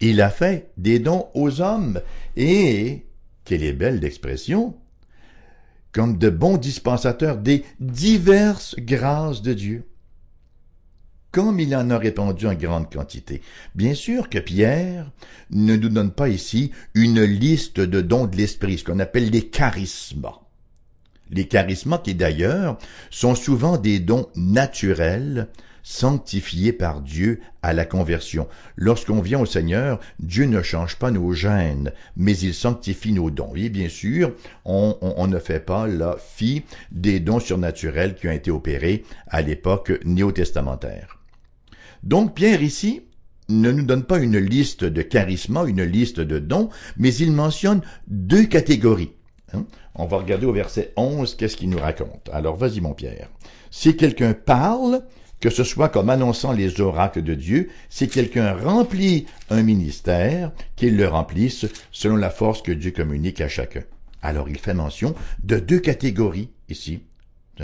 Il 0.00 0.20
a 0.20 0.30
fait 0.30 0.72
des 0.76 0.98
dons 0.98 1.28
aux 1.34 1.60
hommes 1.60 2.00
et, 2.36 3.06
quelle 3.44 3.62
est 3.62 3.72
belle 3.72 4.00
l'expression, 4.00 4.76
comme 5.92 6.18
de 6.18 6.30
bons 6.30 6.56
dispensateurs 6.56 7.36
des 7.36 7.64
diverses 7.80 8.76
grâces 8.78 9.42
de 9.42 9.52
Dieu. 9.54 9.86
Comme 11.32 11.60
il 11.60 11.76
en 11.76 11.90
a 11.90 11.98
répandu 11.98 12.46
en 12.46 12.54
grande 12.54 12.92
quantité. 12.92 13.40
Bien 13.76 13.94
sûr 13.94 14.28
que 14.28 14.38
Pierre 14.38 15.12
ne 15.50 15.76
nous 15.76 15.88
donne 15.88 16.10
pas 16.10 16.28
ici 16.28 16.72
une 16.94 17.22
liste 17.22 17.78
de 17.78 18.00
dons 18.00 18.26
de 18.26 18.36
l'esprit, 18.36 18.78
ce 18.78 18.84
qu'on 18.84 18.98
appelle 18.98 19.30
les 19.30 19.46
charismes. 19.48 20.26
Les 21.30 21.46
qui 21.46 22.14
d'ailleurs 22.14 22.78
sont 23.10 23.34
souvent 23.34 23.76
des 23.76 24.00
dons 24.00 24.28
naturels 24.34 25.48
sanctifiés 25.82 26.72
par 26.72 27.00
Dieu 27.00 27.40
à 27.62 27.72
la 27.72 27.84
conversion. 27.84 28.48
Lorsqu'on 28.76 29.20
vient 29.20 29.40
au 29.40 29.46
Seigneur, 29.46 30.00
Dieu 30.18 30.44
ne 30.44 30.62
change 30.62 30.96
pas 30.96 31.10
nos 31.10 31.32
gènes, 31.32 31.92
mais 32.16 32.36
il 32.36 32.54
sanctifie 32.54 33.12
nos 33.12 33.30
dons. 33.30 33.52
Et 33.54 33.68
bien 33.68 33.88
sûr, 33.88 34.32
on, 34.64 35.26
ne 35.26 35.38
fait 35.38 35.60
pas 35.60 35.86
la 35.86 36.16
fi 36.18 36.62
des 36.90 37.20
dons 37.20 37.40
surnaturels 37.40 38.14
qui 38.14 38.28
ont 38.28 38.32
été 38.32 38.50
opérés 38.50 39.04
à 39.26 39.42
l'époque 39.42 39.92
néo-testamentaire. 40.04 41.18
Donc 42.02 42.34
Pierre 42.34 42.62
ici 42.62 43.02
ne 43.48 43.72
nous 43.72 43.84
donne 43.84 44.04
pas 44.04 44.18
une 44.18 44.38
liste 44.38 44.84
de 44.84 45.02
charismes, 45.02 45.64
une 45.66 45.82
liste 45.82 46.20
de 46.20 46.38
dons, 46.38 46.70
mais 46.96 47.14
il 47.14 47.32
mentionne 47.32 47.82
deux 48.06 48.44
catégories. 48.44 49.12
Hein. 49.54 49.64
On 49.94 50.06
va 50.06 50.18
regarder 50.18 50.46
au 50.46 50.52
verset 50.52 50.92
11 50.96 51.34
qu'est-ce 51.34 51.56
qu'il 51.56 51.70
nous 51.70 51.78
raconte. 51.78 52.30
Alors 52.32 52.56
vas-y 52.56 52.80
mon 52.80 52.94
Pierre. 52.94 53.28
Si 53.70 53.96
quelqu'un 53.96 54.34
parle, 54.34 55.02
que 55.40 55.50
ce 55.50 55.64
soit 55.64 55.88
comme 55.88 56.10
annonçant 56.10 56.52
les 56.52 56.80
oracles 56.80 57.22
de 57.22 57.34
Dieu, 57.34 57.70
si 57.88 58.08
quelqu'un 58.08 58.54
remplit 58.54 59.26
un 59.48 59.62
ministère, 59.62 60.52
qu'il 60.76 60.96
le 60.96 61.08
remplisse 61.08 61.66
selon 61.92 62.16
la 62.16 62.30
force 62.30 62.62
que 62.62 62.72
Dieu 62.72 62.90
communique 62.90 63.40
à 63.40 63.48
chacun. 63.48 63.82
Alors 64.22 64.48
il 64.48 64.58
fait 64.58 64.74
mention 64.74 65.14
de 65.42 65.58
deux 65.58 65.78
catégories 65.80 66.50
ici. 66.68 67.00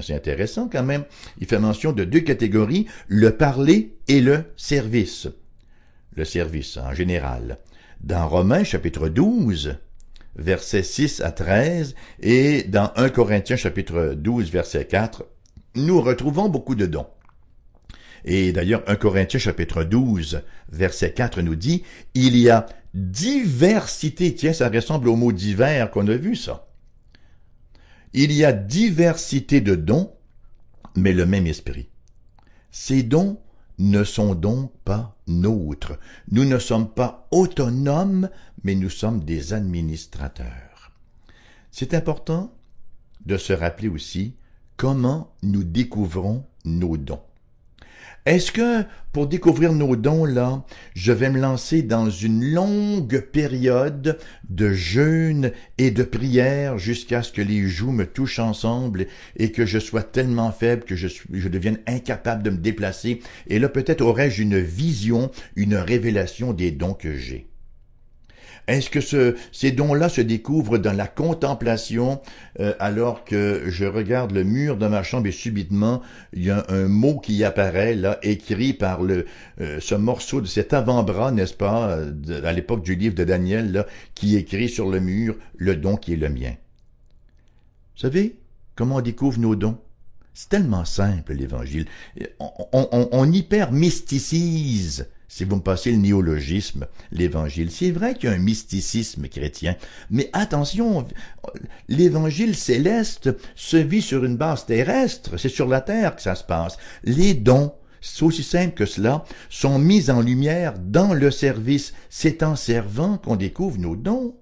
C'est 0.02 0.14
intéressant 0.14 0.68
quand 0.70 0.82
même. 0.82 1.04
Il 1.38 1.46
fait 1.46 1.58
mention 1.58 1.92
de 1.92 2.04
deux 2.04 2.20
catégories, 2.20 2.86
le 3.08 3.36
parler 3.36 3.94
et 4.08 4.20
le 4.20 4.44
service. 4.56 5.28
Le 6.14 6.24
service 6.24 6.76
en 6.76 6.92
général. 6.92 7.58
Dans 8.02 8.28
Romains 8.28 8.64
chapitre 8.64 9.08
12, 9.08 9.76
versets 10.36 10.82
6 10.82 11.20
à 11.20 11.32
13, 11.32 11.94
et 12.20 12.62
dans 12.64 12.92
1 12.96 13.08
Corinthiens 13.10 13.56
chapitre 13.56 14.14
12, 14.16 14.50
verset 14.50 14.86
4, 14.86 15.26
nous 15.74 16.00
retrouvons 16.00 16.48
beaucoup 16.48 16.74
de 16.74 16.86
dons. 16.86 17.06
Et 18.24 18.52
d'ailleurs, 18.52 18.82
1 18.86 18.96
Corinthiens 18.96 19.38
chapitre 19.38 19.84
12, 19.84 20.42
verset 20.70 21.12
4 21.12 21.42
nous 21.42 21.54
dit, 21.54 21.84
il 22.14 22.36
y 22.36 22.50
a 22.50 22.66
diversité, 22.94 24.34
tiens, 24.34 24.52
ça 24.52 24.68
ressemble 24.68 25.08
au 25.08 25.16
mot 25.16 25.32
divers 25.32 25.90
qu'on 25.90 26.08
a 26.08 26.16
vu 26.16 26.34
ça. 26.34 26.68
Il 28.12 28.32
y 28.32 28.44
a 28.44 28.52
diversité 28.52 29.60
de 29.60 29.74
dons, 29.74 30.12
mais 30.96 31.12
le 31.12 31.26
même 31.26 31.46
esprit. 31.46 31.88
Ces 32.70 33.02
dons 33.02 33.38
ne 33.78 34.04
sont 34.04 34.34
donc 34.34 34.72
pas 34.84 35.15
Nous 35.26 35.74
ne 36.30 36.58
sommes 36.58 36.88
pas 36.88 37.26
autonomes, 37.30 38.30
mais 38.62 38.74
nous 38.74 38.90
sommes 38.90 39.24
des 39.24 39.52
administrateurs. 39.52 40.92
C'est 41.70 41.94
important 41.94 42.54
de 43.24 43.36
se 43.36 43.52
rappeler 43.52 43.88
aussi 43.88 44.36
comment 44.76 45.34
nous 45.42 45.64
découvrons 45.64 46.46
nos 46.64 46.96
dons. 46.96 47.25
Est-ce 48.26 48.50
que 48.50 48.82
pour 49.12 49.28
découvrir 49.28 49.72
nos 49.72 49.94
dons 49.94 50.24
là, 50.24 50.64
je 50.96 51.12
vais 51.12 51.30
me 51.30 51.38
lancer 51.38 51.82
dans 51.82 52.10
une 52.10 52.44
longue 52.44 53.20
période 53.20 54.18
de 54.50 54.72
jeûne 54.72 55.52
et 55.78 55.92
de 55.92 56.02
prière 56.02 56.76
jusqu'à 56.76 57.22
ce 57.22 57.30
que 57.30 57.40
les 57.40 57.68
joues 57.68 57.92
me 57.92 58.04
touchent 58.04 58.40
ensemble 58.40 59.06
et 59.36 59.52
que 59.52 59.64
je 59.64 59.78
sois 59.78 60.02
tellement 60.02 60.50
faible 60.50 60.82
que 60.82 60.96
je, 60.96 61.08
devienne 61.48 61.78
incapable 61.86 62.42
de 62.42 62.50
me 62.50 62.58
déplacer? 62.58 63.20
Et 63.46 63.60
là 63.60 63.68
peut-être 63.68 64.00
aurais-je 64.00 64.42
une 64.42 64.58
vision, 64.58 65.30
une 65.54 65.76
révélation 65.76 66.52
des 66.52 66.72
dons 66.72 66.94
que 66.94 67.14
j'ai. 67.14 67.46
Est-ce 68.66 68.90
que 68.90 69.00
ce, 69.00 69.36
ces 69.52 69.70
dons-là 69.70 70.08
se 70.08 70.20
découvrent 70.20 70.78
dans 70.78 70.92
la 70.92 71.06
contemplation 71.06 72.20
euh, 72.58 72.74
alors 72.80 73.24
que 73.24 73.64
je 73.68 73.84
regarde 73.84 74.32
le 74.32 74.42
mur 74.42 74.76
de 74.76 74.88
ma 74.88 75.04
chambre 75.04 75.28
et 75.28 75.32
subitement 75.32 76.02
il 76.32 76.44
y 76.44 76.50
a 76.50 76.64
un 76.68 76.88
mot 76.88 77.18
qui 77.20 77.44
apparaît 77.44 77.94
là 77.94 78.18
écrit 78.22 78.72
par 78.72 79.02
le 79.02 79.26
euh, 79.60 79.78
ce 79.80 79.94
morceau 79.94 80.40
de 80.40 80.46
cet 80.46 80.72
avant-bras 80.72 81.30
n'est-ce 81.30 81.54
pas 81.54 81.96
à 82.44 82.52
l'époque 82.52 82.82
du 82.82 82.96
livre 82.96 83.14
de 83.14 83.24
Daniel 83.24 83.72
là 83.72 83.86
qui 84.14 84.36
écrit 84.36 84.68
sur 84.68 84.90
le 84.90 84.98
mur 84.98 85.36
le 85.56 85.76
don 85.76 85.96
qui 85.96 86.14
est 86.14 86.16
le 86.16 86.28
mien. 86.28 86.54
Vous 87.94 88.02
savez 88.02 88.36
comment 88.74 88.96
on 88.96 89.00
découvre 89.00 89.38
nos 89.38 89.54
dons? 89.54 89.78
C'est 90.34 90.50
tellement 90.50 90.84
simple 90.84 91.32
l'Évangile. 91.32 91.86
On, 92.40 92.50
on, 92.72 93.08
on 93.10 93.32
hyper 93.32 93.72
mysticise 93.72 95.08
si 95.28 95.44
vous 95.44 95.56
me 95.56 95.60
passez 95.60 95.90
le 95.90 95.98
néologisme, 95.98 96.86
l'évangile. 97.10 97.70
C'est 97.70 97.90
vrai 97.90 98.14
qu'il 98.14 98.28
y 98.28 98.32
a 98.32 98.36
un 98.36 98.38
mysticisme 98.38 99.28
chrétien, 99.28 99.76
mais 100.10 100.30
attention, 100.32 101.06
l'évangile 101.88 102.54
céleste 102.54 103.30
se 103.54 103.76
vit 103.76 104.02
sur 104.02 104.24
une 104.24 104.36
base 104.36 104.66
terrestre, 104.66 105.36
c'est 105.36 105.48
sur 105.48 105.68
la 105.68 105.80
terre 105.80 106.16
que 106.16 106.22
ça 106.22 106.34
se 106.34 106.44
passe. 106.44 106.76
Les 107.04 107.34
dons, 107.34 107.72
c'est 108.00 108.24
aussi 108.24 108.42
simple 108.42 108.74
que 108.74 108.86
cela, 108.86 109.24
sont 109.50 109.78
mis 109.78 110.10
en 110.10 110.20
lumière 110.20 110.74
dans 110.78 111.12
le 111.12 111.30
service. 111.30 111.92
C'est 112.08 112.42
en 112.42 112.54
servant 112.54 113.18
qu'on 113.18 113.36
découvre 113.36 113.78
nos 113.78 113.96
dons. 113.96 114.34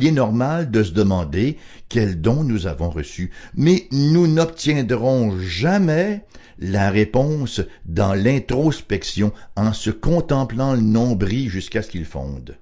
Il 0.00 0.06
est 0.06 0.12
normal 0.12 0.70
de 0.70 0.82
se 0.82 0.92
demander 0.92 1.58
quels 1.90 2.22
dons 2.22 2.42
nous 2.42 2.66
avons 2.66 2.88
reçus, 2.88 3.30
mais 3.54 3.86
nous 3.92 4.26
n'obtiendrons 4.26 5.38
jamais 5.40 6.24
la 6.58 6.90
réponse 6.90 7.60
dans 7.84 8.14
l'introspection 8.14 9.30
en 9.56 9.74
se 9.74 9.90
contemplant 9.90 10.72
le 10.72 10.80
nombril 10.80 11.50
jusqu'à 11.50 11.82
ce 11.82 11.90
qu'il 11.90 12.06
fonde. 12.06 12.56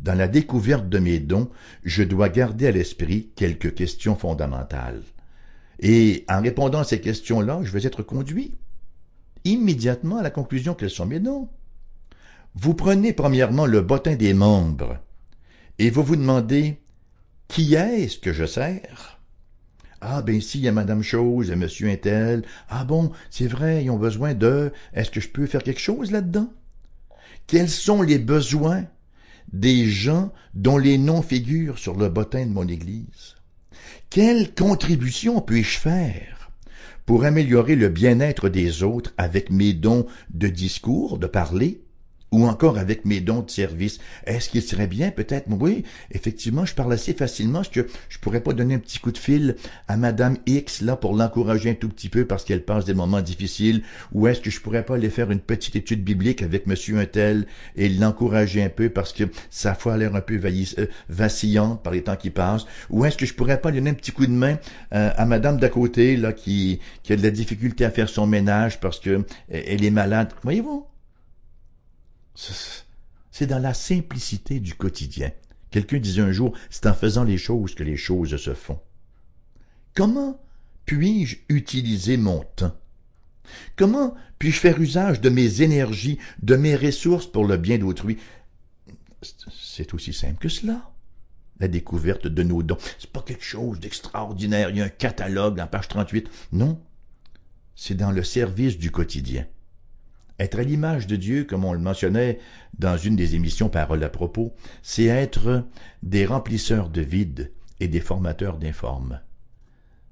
Dans 0.00 0.18
la 0.18 0.26
découverte 0.26 0.88
de 0.88 0.98
mes 0.98 1.20
dons, 1.20 1.48
je 1.84 2.02
dois 2.02 2.28
garder 2.28 2.66
à 2.66 2.72
l'esprit 2.72 3.30
quelques 3.36 3.76
questions 3.76 4.16
fondamentales. 4.16 5.02
Et 5.78 6.24
en 6.28 6.42
répondant 6.42 6.80
à 6.80 6.84
ces 6.84 7.00
questions-là, 7.00 7.60
je 7.62 7.70
vais 7.70 7.86
être 7.86 8.02
conduit 8.02 8.56
immédiatement 9.44 10.16
à 10.16 10.22
la 10.24 10.30
conclusion 10.30 10.74
qu'elles 10.74 10.90
sont 10.90 11.06
mes 11.06 11.20
dons. 11.20 11.48
Vous 12.56 12.74
prenez 12.74 13.12
premièrement 13.12 13.66
le 13.66 13.80
bottin 13.80 14.16
des 14.16 14.34
membres 14.34 14.98
et 15.78 15.90
vous 15.90 16.02
vous 16.02 16.16
demandez 16.16 16.80
qui 17.46 17.74
est-ce 17.74 18.18
que 18.18 18.32
je 18.32 18.44
sers? 18.44 19.20
Ah, 20.00 20.22
ben 20.22 20.34
ici, 20.34 20.58
il 20.58 20.64
y 20.64 20.68
a 20.68 20.72
Madame 20.72 21.02
Chose 21.02 21.50
et 21.50 21.56
Monsieur 21.56 21.88
Intel. 21.88 22.44
Ah 22.68 22.84
bon, 22.84 23.10
c'est 23.30 23.48
vrai, 23.48 23.84
ils 23.84 23.90
ont 23.90 23.98
besoin 23.98 24.34
de... 24.34 24.72
Est-ce 24.92 25.10
que 25.10 25.20
je 25.20 25.28
peux 25.28 25.46
faire 25.46 25.62
quelque 25.62 25.80
chose 25.80 26.12
là-dedans? 26.12 26.52
Quels 27.46 27.70
sont 27.70 28.02
les 28.02 28.18
besoins 28.18 28.84
des 29.52 29.88
gens 29.88 30.32
dont 30.54 30.78
les 30.78 30.98
noms 30.98 31.22
figurent 31.22 31.78
sur 31.78 31.96
le 31.96 32.08
bottin 32.08 32.46
de 32.46 32.52
mon 32.52 32.68
Église? 32.68 33.36
Quelle 34.10 34.54
contribution 34.54 35.40
puis-je 35.40 35.78
faire 35.78 36.50
pour 37.06 37.24
améliorer 37.24 37.74
le 37.74 37.88
bien-être 37.88 38.48
des 38.48 38.82
autres 38.82 39.14
avec 39.16 39.50
mes 39.50 39.72
dons 39.72 40.06
de 40.30 40.48
discours, 40.48 41.18
de 41.18 41.26
parler, 41.26 41.80
ou 42.30 42.46
encore 42.46 42.78
avec 42.78 43.04
mes 43.04 43.20
dons 43.20 43.42
de 43.42 43.50
service. 43.50 43.98
Est-ce 44.26 44.48
qu'il 44.48 44.62
serait 44.62 44.86
bien 44.86 45.10
peut-être, 45.10 45.46
oui, 45.48 45.84
effectivement, 46.12 46.64
je 46.64 46.74
parle 46.74 46.92
assez 46.92 47.14
facilement, 47.14 47.62
est-ce 47.62 47.70
que 47.70 47.86
je 48.08 48.18
pourrais 48.18 48.40
pas 48.40 48.52
donner 48.52 48.74
un 48.74 48.78
petit 48.78 48.98
coup 48.98 49.12
de 49.12 49.18
fil 49.18 49.56
à 49.86 49.96
Madame 49.96 50.36
X 50.46 50.82
là 50.82 50.96
pour 50.96 51.14
l'encourager 51.14 51.70
un 51.70 51.74
tout 51.74 51.88
petit 51.88 52.08
peu 52.08 52.24
parce 52.24 52.44
qu'elle 52.44 52.64
passe 52.64 52.84
des 52.84 52.94
moments 52.94 53.20
difficiles, 53.20 53.82
ou 54.12 54.26
est-ce 54.26 54.40
que 54.40 54.50
je 54.50 54.60
pourrais 54.60 54.84
pas 54.84 54.94
aller 54.94 55.10
faire 55.10 55.30
une 55.30 55.40
petite 55.40 55.76
étude 55.76 56.04
biblique 56.04 56.42
avec 56.42 56.66
Monsieur 56.66 56.98
Untel 56.98 57.46
et 57.76 57.88
l'encourager 57.88 58.62
un 58.62 58.68
peu 58.68 58.90
parce 58.90 59.12
que 59.12 59.24
sa 59.50 59.74
foi 59.74 59.94
a 59.94 59.96
l'air 59.96 60.14
un 60.14 60.20
peu 60.20 60.40
euh, 60.42 60.86
vacillante 61.08 61.82
par 61.82 61.92
les 61.92 62.02
temps 62.02 62.16
qui 62.16 62.30
passent, 62.30 62.66
ou 62.90 63.04
est-ce 63.04 63.16
que 63.16 63.26
je 63.26 63.34
pourrais 63.34 63.60
pas 63.60 63.72
donner 63.72 63.90
un 63.90 63.94
petit 63.94 64.12
coup 64.12 64.26
de 64.26 64.32
main 64.32 64.58
euh, 64.94 65.10
à 65.16 65.24
Madame 65.24 65.58
d'à 65.58 65.68
côté 65.68 66.16
là 66.16 66.32
qui, 66.32 66.80
qui 67.02 67.12
a 67.12 67.16
de 67.16 67.22
la 67.22 67.30
difficulté 67.30 67.84
à 67.84 67.90
faire 67.90 68.08
son 68.08 68.26
ménage 68.26 68.80
parce 68.80 69.00
que 69.00 69.24
elle 69.48 69.84
est 69.84 69.90
malade, 69.90 70.32
voyez-vous? 70.42 70.86
C'est 73.30 73.46
dans 73.46 73.58
la 73.58 73.74
simplicité 73.74 74.60
du 74.60 74.74
quotidien. 74.74 75.32
Quelqu'un 75.70 75.98
disait 75.98 76.22
un 76.22 76.32
jour, 76.32 76.56
c'est 76.70 76.86
en 76.86 76.94
faisant 76.94 77.24
les 77.24 77.38
choses 77.38 77.74
que 77.74 77.82
les 77.82 77.96
choses 77.96 78.36
se 78.36 78.54
font. 78.54 78.80
Comment 79.94 80.40
puis-je 80.86 81.38
utiliser 81.48 82.16
mon 82.16 82.44
temps? 82.56 82.74
Comment 83.76 84.14
puis-je 84.38 84.60
faire 84.60 84.80
usage 84.80 85.20
de 85.20 85.28
mes 85.30 85.62
énergies, 85.62 86.18
de 86.42 86.56
mes 86.56 86.76
ressources 86.76 87.26
pour 87.26 87.44
le 87.44 87.56
bien 87.56 87.78
d'autrui? 87.78 88.18
C'est 89.52 89.94
aussi 89.94 90.12
simple 90.12 90.38
que 90.38 90.48
cela. 90.48 90.90
La 91.58 91.66
découverte 91.66 92.28
de 92.28 92.42
nos 92.44 92.62
dons. 92.62 92.78
C'est 92.98 93.10
pas 93.10 93.22
quelque 93.22 93.44
chose 93.44 93.80
d'extraordinaire. 93.80 94.70
Il 94.70 94.76
y 94.76 94.80
a 94.80 94.84
un 94.84 94.90
catalogue 94.90 95.58
en 95.58 95.66
page 95.66 95.88
38. 95.88 96.28
Non. 96.52 96.80
C'est 97.74 97.96
dans 97.96 98.12
le 98.12 98.22
service 98.22 98.78
du 98.78 98.92
quotidien 98.92 99.44
Être 100.38 100.60
à 100.60 100.62
l'image 100.62 101.06
de 101.06 101.16
Dieu, 101.16 101.44
comme 101.44 101.64
on 101.64 101.72
le 101.72 101.80
mentionnait 101.80 102.38
dans 102.78 102.96
une 102.96 103.16
des 103.16 103.34
émissions 103.34 103.68
Paroles 103.68 104.04
à 104.04 104.08
propos, 104.08 104.54
c'est 104.82 105.06
être 105.06 105.64
des 106.02 106.26
remplisseurs 106.26 106.90
de 106.90 107.00
vide 107.00 107.52
et 107.80 107.88
des 107.88 108.00
formateurs 108.00 108.58
d'informes. 108.58 109.20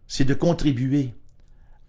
C'est 0.09 0.25
de 0.25 0.35
contribuer 0.35 1.15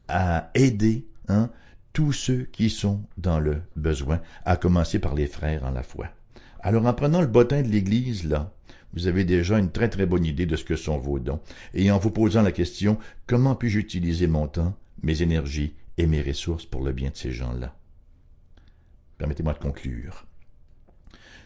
à 0.07 0.51
aider 0.53 1.07
hein, 1.27 1.49
tous 1.93 2.13
ceux 2.13 2.47
qui 2.51 2.69
sont 2.69 3.03
dans 3.17 3.39
le 3.39 3.61
besoin, 3.75 4.21
à 4.45 4.55
commencer 4.55 4.99
par 4.99 5.15
les 5.15 5.27
frères 5.27 5.63
en 5.63 5.71
la 5.71 5.83
foi. 5.83 6.07
Alors 6.61 6.85
en 6.85 6.93
prenant 6.93 7.21
le 7.21 7.27
bottin 7.27 7.61
de 7.63 7.67
l'Église, 7.67 8.23
là, 8.23 8.53
vous 8.93 9.07
avez 9.07 9.25
déjà 9.25 9.59
une 9.59 9.71
très 9.71 9.89
très 9.89 10.05
bonne 10.05 10.25
idée 10.25 10.45
de 10.45 10.55
ce 10.55 10.63
que 10.63 10.75
sont 10.75 10.97
vos 10.97 11.19
dons, 11.19 11.39
et 11.73 11.91
en 11.91 11.97
vous 11.97 12.11
posant 12.11 12.41
la 12.41 12.51
question, 12.51 12.97
comment 13.25 13.55
puis-je 13.55 13.79
utiliser 13.79 14.27
mon 14.27 14.47
temps, 14.47 14.75
mes 15.01 15.21
énergies 15.21 15.73
et 15.97 16.07
mes 16.07 16.21
ressources 16.21 16.65
pour 16.65 16.83
le 16.83 16.93
bien 16.93 17.09
de 17.09 17.17
ces 17.17 17.31
gens-là? 17.31 17.76
Permettez-moi 19.17 19.53
de 19.53 19.59
conclure. 19.59 20.25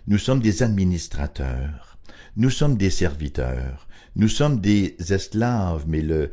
Nous 0.08 0.18
sommes 0.18 0.42
des 0.42 0.64
administrateurs, 0.64 1.98
nous 2.36 2.50
sommes 2.50 2.78
des 2.78 2.90
serviteurs, 2.90 3.88
nous 4.16 4.28
sommes 4.28 4.60
des 4.60 4.96
esclaves, 5.10 5.86
mais 5.88 6.02
le, 6.02 6.32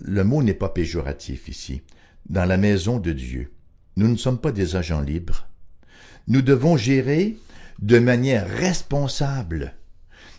le 0.00 0.24
mot 0.24 0.42
n'est 0.42 0.54
pas 0.54 0.70
péjoratif 0.70 1.48
ici. 1.48 1.82
Dans 2.28 2.44
la 2.44 2.56
maison 2.56 2.98
de 2.98 3.12
Dieu, 3.12 3.52
nous 3.96 4.08
ne 4.08 4.16
sommes 4.16 4.40
pas 4.40 4.52
des 4.52 4.76
agents 4.76 5.02
libres. 5.02 5.46
Nous 6.28 6.42
devons 6.42 6.76
gérer 6.76 7.36
de 7.80 7.98
manière 7.98 8.48
responsable. 8.48 9.74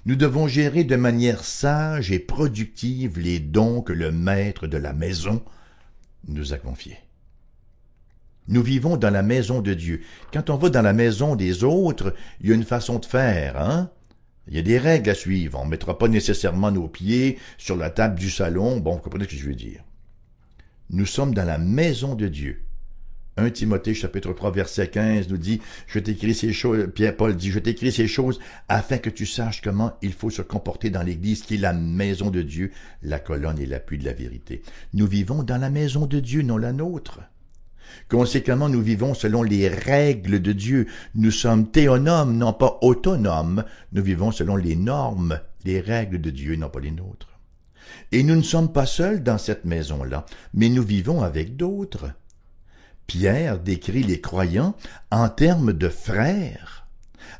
Nous 0.05 0.15
devons 0.15 0.47
gérer 0.47 0.83
de 0.83 0.95
manière 0.95 1.43
sage 1.43 2.11
et 2.11 2.19
productive 2.19 3.19
les 3.19 3.39
dons 3.39 3.81
que 3.81 3.93
le 3.93 4.11
maître 4.11 4.67
de 4.67 4.77
la 4.77 4.93
maison 4.93 5.43
nous 6.27 6.53
a 6.53 6.57
confiés. 6.57 7.02
Nous 8.47 8.61
vivons 8.61 8.97
dans 8.97 9.09
la 9.09 9.23
maison 9.23 9.61
de 9.61 9.73
Dieu. 9.73 10.01
Quand 10.33 10.49
on 10.49 10.57
va 10.57 10.69
dans 10.69 10.81
la 10.81 10.93
maison 10.93 11.35
des 11.35 11.63
autres, 11.63 12.13
il 12.41 12.49
y 12.49 12.51
a 12.51 12.55
une 12.55 12.63
façon 12.63 12.99
de 12.99 13.05
faire, 13.05 13.59
hein? 13.59 13.89
Il 14.47 14.55
y 14.55 14.59
a 14.59 14.63
des 14.63 14.77
règles 14.77 15.09
à 15.09 15.15
suivre. 15.15 15.59
On 15.61 15.65
ne 15.65 15.69
mettra 15.69 15.97
pas 15.97 16.09
nécessairement 16.09 16.71
nos 16.71 16.89
pieds 16.89 17.39
sur 17.57 17.77
la 17.77 17.89
table 17.89 18.19
du 18.19 18.29
salon. 18.29 18.79
Bon, 18.79 18.95
vous 18.95 18.99
comprenez 18.99 19.23
ce 19.23 19.29
que 19.29 19.35
je 19.37 19.45
veux 19.45 19.55
dire. 19.55 19.83
Nous 20.89 21.05
sommes 21.05 21.33
dans 21.33 21.45
la 21.45 21.57
maison 21.57 22.15
de 22.15 22.27
Dieu. 22.27 22.61
1 23.37 23.49
Timothée 23.49 23.95
chapitre 23.95 24.31
3 24.31 24.51
verset 24.51 24.89
15 24.89 25.29
nous 25.29 25.37
dit, 25.37 25.59
je 25.87 25.97
t'écris 25.97 26.35
ces 26.35 26.53
choses, 26.53 26.87
Pierre-Paul 26.93 27.35
dit, 27.35 27.49
je 27.49 27.57
t'écris 27.57 27.91
ces 27.91 28.07
choses 28.07 28.39
afin 28.69 28.99
que 28.99 29.09
tu 29.09 29.25
saches 29.25 29.61
comment 29.61 29.93
il 30.03 30.13
faut 30.13 30.29
se 30.29 30.43
comporter 30.43 30.91
dans 30.91 31.01
l'église 31.01 31.41
qui 31.41 31.55
est 31.55 31.57
la 31.57 31.73
maison 31.73 32.29
de 32.29 32.43
Dieu, 32.43 32.71
la 33.01 33.17
colonne 33.17 33.57
et 33.57 33.65
l'appui 33.65 33.97
de 33.97 34.05
la 34.05 34.13
vérité. 34.13 34.61
Nous 34.93 35.07
vivons 35.07 35.41
dans 35.41 35.57
la 35.57 35.71
maison 35.71 36.05
de 36.05 36.19
Dieu, 36.19 36.43
non 36.43 36.57
la 36.57 36.73
nôtre. 36.73 37.21
Conséquemment, 38.09 38.69
nous 38.69 38.81
vivons 38.81 39.13
selon 39.13 39.43
les 39.43 39.67
règles 39.67 40.41
de 40.41 40.51
Dieu. 40.51 40.87
Nous 41.15 41.31
sommes 41.31 41.71
théonomes, 41.71 42.37
non 42.37 42.53
pas 42.53 42.77
autonomes. 42.81 43.63
Nous 43.91 44.03
vivons 44.03 44.31
selon 44.31 44.55
les 44.55 44.75
normes, 44.75 45.39
les 45.65 45.79
règles 45.79 46.21
de 46.21 46.29
Dieu, 46.29 46.55
non 46.55 46.69
pas 46.69 46.79
les 46.79 46.91
nôtres. 46.91 47.29
Et 48.11 48.23
nous 48.23 48.35
ne 48.35 48.41
sommes 48.41 48.71
pas 48.71 48.85
seuls 48.85 49.23
dans 49.23 49.37
cette 49.37 49.65
maison-là, 49.65 50.25
mais 50.53 50.69
nous 50.69 50.83
vivons 50.83 51.23
avec 51.23 51.55
d'autres. 51.55 52.11
Pierre 53.07 53.59
décrit 53.59 54.03
les 54.03 54.21
croyants 54.21 54.75
en 55.11 55.29
termes 55.29 55.73
de 55.73 55.89
frères, 55.89 56.87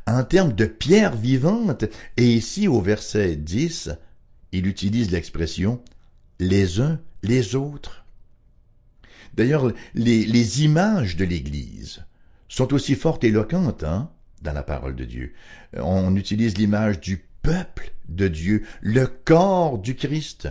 en 0.08 0.24
termes 0.24 0.54
de 0.54 0.66
pierres 0.66 1.16
vivantes, 1.16 1.86
et 2.18 2.28
ici 2.28 2.68
au 2.68 2.82
verset 2.82 3.36
10, 3.36 3.92
il 4.52 4.68
utilise 4.68 5.12
l'expression 5.12 5.82
les 6.40 6.82
uns 6.82 7.00
les 7.24 7.56
autres. 7.56 8.03
D'ailleurs, 9.34 9.72
les, 9.96 10.64
images 10.64 11.16
de 11.16 11.26
l'Église 11.26 12.04
sont 12.48 12.74
aussi 12.74 12.96
fortes 12.96 13.24
et 13.24 13.28
éloquentes 13.28 13.84
hein, 13.84 14.12
dans 14.42 14.54
la 14.54 14.64
parole 14.64 14.96
de 14.96 15.06
Dieu. 15.06 15.34
On 15.78 16.16
utilise 16.16 16.58
l'image 16.58 17.00
du 17.00 17.26
peuple 17.42 17.92
de 18.10 18.28
Dieu, 18.28 18.64
le 18.82 19.08
corps 19.08 19.80
du 19.80 19.96
Christ. 19.96 20.50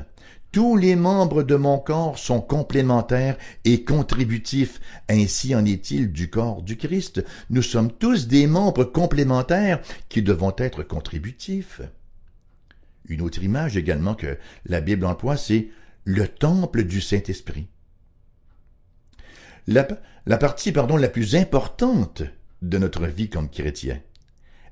Tous 0.51 0.77
les 0.77 0.97
membres 0.97 1.43
de 1.43 1.55
mon 1.55 1.79
corps 1.79 2.19
sont 2.19 2.43
complémentaires 2.43 3.39
et 3.65 3.85
contributifs. 3.85 4.81
Ainsi 5.09 5.55
en 5.55 5.65
est-il 5.65 6.13
du 6.13 6.29
corps 6.29 6.63
du 6.63 6.77
Christ. 6.77 7.25
Nous 7.49 7.63
sommes 7.63 7.91
tous 7.91 8.27
des 8.27 8.47
membres 8.47 8.85
complémentaires 8.85 9.81
qui 10.11 10.21
devons 10.21 10.53
être 10.59 10.83
contributifs. 10.83 11.81
Une 13.09 13.23
autre 13.23 13.43
image 13.43 13.77
également 13.77 14.15
que 14.15 14.37
la 14.67 14.81
Bible 14.81 15.07
emploie, 15.07 15.39
c'est 15.39 15.69
le 16.05 16.29
temple 16.29 16.85
du 16.85 17.01
Saint-Esprit. 17.01 17.69
La, 19.67 20.39
partie 20.39 20.73
pardon, 20.73 20.97
la 20.97 21.09
plus 21.09 21.37
importante 21.37 22.23
de 22.63 22.79
notre 22.79 23.07
vie 23.07 23.29
comme 23.29 23.49
chrétien 23.49 24.01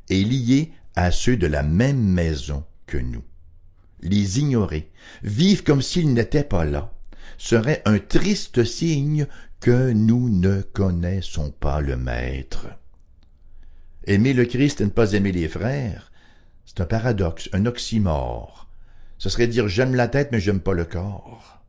est 0.08 0.24
liée 0.24 0.72
à 0.96 1.10
ceux 1.10 1.36
de 1.36 1.46
la 1.46 1.62
même 1.62 2.02
maison 2.02 2.64
que 2.86 2.98
nous 2.98 3.22
les 4.02 4.38
ignorer, 4.38 4.90
vivre 5.22 5.64
comme 5.64 5.82
s'ils 5.82 6.12
n'étaient 6.12 6.44
pas 6.44 6.64
là, 6.64 6.92
serait 7.38 7.82
un 7.84 7.98
triste 7.98 8.64
signe 8.64 9.26
que 9.60 9.92
nous 9.92 10.28
ne 10.28 10.62
connaissons 10.62 11.50
pas 11.50 11.80
le 11.80 11.96
Maître. 11.96 12.68
Aimer 14.06 14.32
le 14.32 14.44
Christ 14.44 14.80
et 14.80 14.84
ne 14.84 14.90
pas 14.90 15.12
aimer 15.12 15.32
les 15.32 15.48
frères, 15.48 16.10
c'est 16.64 16.80
un 16.80 16.86
paradoxe, 16.86 17.48
un 17.52 17.66
oxymore. 17.66 18.68
Ce 19.18 19.28
serait 19.28 19.48
dire 19.48 19.68
j'aime 19.68 19.94
la 19.94 20.08
tête 20.08 20.30
mais 20.32 20.40
j'aime 20.40 20.60
pas 20.60 20.72
le 20.72 20.84
corps. 20.84 21.59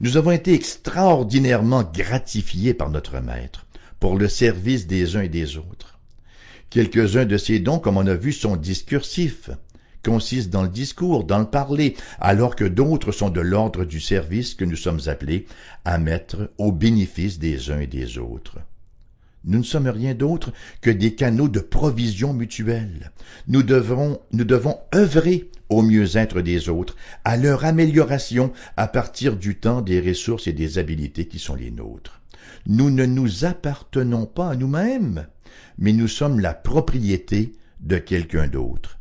Nous 0.00 0.16
avons 0.16 0.32
été 0.32 0.52
extraordinairement 0.52 1.82
gratifiés 1.82 2.74
par 2.74 2.90
notre 2.90 3.20
Maître 3.20 3.66
pour 4.00 4.18
le 4.18 4.28
service 4.28 4.86
des 4.86 5.16
uns 5.16 5.22
et 5.22 5.28
des 5.28 5.56
autres. 5.56 5.98
Quelques-uns 6.70 7.24
de 7.24 7.36
ces 7.36 7.60
dons, 7.60 7.78
comme 7.78 7.96
on 7.96 8.06
a 8.06 8.14
vu, 8.14 8.32
sont 8.32 8.56
discursifs 8.56 9.50
consiste 10.04 10.50
dans 10.50 10.62
le 10.62 10.68
discours, 10.68 11.24
dans 11.24 11.38
le 11.38 11.46
parler, 11.46 11.96
alors 12.20 12.54
que 12.54 12.64
d'autres 12.64 13.10
sont 13.10 13.30
de 13.30 13.40
l'ordre 13.40 13.84
du 13.84 14.00
service 14.00 14.54
que 14.54 14.64
nous 14.64 14.76
sommes 14.76 15.00
appelés 15.06 15.46
à 15.84 15.98
mettre 15.98 16.52
au 16.58 16.70
bénéfice 16.70 17.38
des 17.38 17.70
uns 17.70 17.80
et 17.80 17.86
des 17.86 18.18
autres. 18.18 18.58
Nous 19.44 19.58
ne 19.58 19.64
sommes 19.64 19.88
rien 19.88 20.14
d'autre 20.14 20.52
que 20.80 20.90
des 20.90 21.14
canaux 21.14 21.48
de 21.48 21.60
provision 21.60 22.32
mutuelle. 22.32 23.12
Nous 23.46 23.62
devons, 23.62 24.20
nous 24.32 24.46
œuvrer 24.94 25.50
au 25.68 25.82
mieux-être 25.82 26.40
des 26.40 26.68
autres, 26.68 26.96
à 27.24 27.36
leur 27.36 27.64
amélioration 27.64 28.52
à 28.76 28.86
partir 28.86 29.36
du 29.36 29.56
temps, 29.56 29.82
des 29.82 30.00
ressources 30.00 30.46
et 30.46 30.52
des 30.52 30.78
habiletés 30.78 31.26
qui 31.26 31.38
sont 31.38 31.54
les 31.54 31.70
nôtres. 31.70 32.20
Nous 32.66 32.90
ne 32.90 33.04
nous 33.04 33.44
appartenons 33.44 34.26
pas 34.26 34.50
à 34.50 34.56
nous-mêmes, 34.56 35.26
mais 35.78 35.92
nous 35.92 36.08
sommes 36.08 36.40
la 36.40 36.54
propriété 36.54 37.52
de 37.80 37.98
quelqu'un 37.98 38.48
d'autre. 38.48 38.98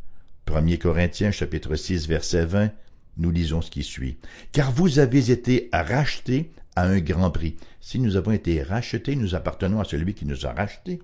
1 0.54 0.76
Corinthiens 0.78 1.32
chapitre 1.32 1.76
6 1.76 2.08
verset 2.08 2.46
20, 2.46 2.72
nous 3.18 3.32
lisons 3.32 3.62
ce 3.62 3.72
qui 3.72 3.84
suit. 3.84 4.18
Car 4.52 4.72
vous 4.72 5.00
avez 5.00 5.32
été 5.32 5.70
rachetés 5.72 6.52
à 6.76 6.86
un 6.86 7.00
grand 7.00 7.32
prix. 7.32 7.56
Si 7.82 8.00
nous 8.00 8.16
avons 8.16 8.32
été 8.32 8.62
rachetés, 8.64 9.16
nous 9.16 9.36
appartenons 9.36 9.80
à 9.80 9.86
celui 9.86 10.14
qui 10.14 10.26
nous 10.26 10.46
a 10.46 10.54
rachetés. 10.54 11.02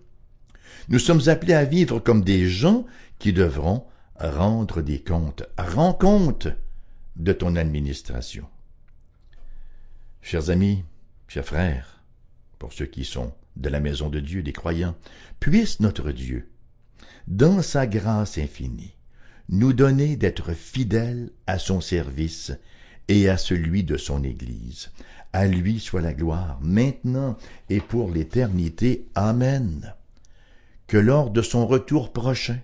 Nous 0.88 1.00
sommes 1.00 1.28
appelés 1.28 1.54
à 1.54 1.66
vivre 1.66 2.00
comme 2.00 2.24
des 2.24 2.48
gens 2.48 2.86
qui 3.18 3.34
devront 3.34 3.86
rendre 4.16 4.82
des 4.82 5.02
comptes. 5.02 5.44
Rends 5.58 5.94
compte 5.94 6.48
de 7.16 7.34
ton 7.34 7.56
administration. 7.56 8.46
Chers 10.22 10.50
amis, 10.50 10.84
chers 11.28 11.46
frères, 11.46 12.02
pour 12.58 12.74
ceux 12.74 12.86
qui 12.86 13.06
sont 13.06 13.34
de 13.56 13.70
la 13.70 13.80
maison 13.80 14.10
de 14.10 14.20
Dieu, 14.20 14.44
des 14.44 14.54
croyants, 14.54 14.96
puisse 15.40 15.80
notre 15.80 16.12
Dieu, 16.12 16.50
dans 17.28 17.62
sa 17.62 17.88
grâce 17.88 18.38
infinie, 18.38 18.96
nous 19.50 19.74
donner 19.74 20.16
d'être 20.16 20.54
fidèles 20.54 21.32
à 21.48 21.58
son 21.58 21.82
service 21.82 22.52
et 23.08 23.30
à 23.30 23.38
celui 23.38 23.84
de 23.84 23.98
son 23.98 24.24
Église. 24.24 24.92
À 25.32 25.46
lui 25.46 25.80
soit 25.80 26.02
la 26.02 26.14
gloire, 26.14 26.58
maintenant 26.62 27.38
et 27.70 27.80
pour 27.80 28.10
l'éternité. 28.10 29.06
Amen. 29.16 29.94
Que 30.88 30.98
lors 30.98 31.30
de 31.30 31.42
son 31.42 31.68
retour 31.68 32.12
prochain, 32.12 32.58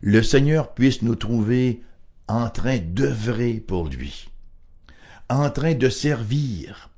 le 0.00 0.22
Seigneur 0.22 0.74
puisse 0.74 1.02
nous 1.02 1.14
trouver 1.14 1.82
en 2.26 2.50
train 2.50 2.78
d'œuvrer 2.78 3.54
pour 3.54 3.88
lui, 3.88 4.28
en 5.28 5.50
train 5.50 5.74
de 5.74 5.88
servir, 5.88 6.90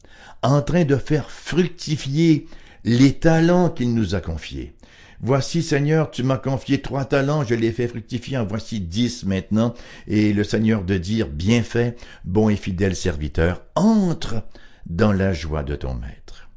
en 0.43 0.62
train 0.62 0.85
de 0.85 0.97
faire 0.97 1.31
fructifier 1.31 2.49
les 2.85 3.12
talents 3.12 3.69
qu'il 3.69 3.95
nous 3.95 4.14
a 4.14 4.21
confiés, 4.21 4.75
Voici, 5.23 5.62
Seigneur, 5.62 6.11
tu 6.11 6.23
m'as 6.23 6.38
confié 6.38 6.81
trois 6.81 7.05
talents, 7.05 7.45
je 7.45 7.55
les 7.55 7.73
fais 7.73 7.88
fructifier, 7.88 8.38
en 8.38 8.47
voici 8.47 8.81
dix 8.81 9.27
maintenant. 9.27 9.75
Et 10.07 10.33
le 10.33 10.45
Seigneur 10.45 10.83
de 10.83 10.97
dire, 10.97 11.29
bien 11.29 11.62
fait, 11.62 11.99
bon 12.25 12.49
et 12.49 12.57
fidèle 12.57 12.97
serviteur, 12.97 13.62
entre 13.75 14.43
dans 14.87 15.12
la 15.12 15.33
joie 15.33 15.62
de 15.62 15.77
ton 15.77 15.95
Maître. 15.95 16.49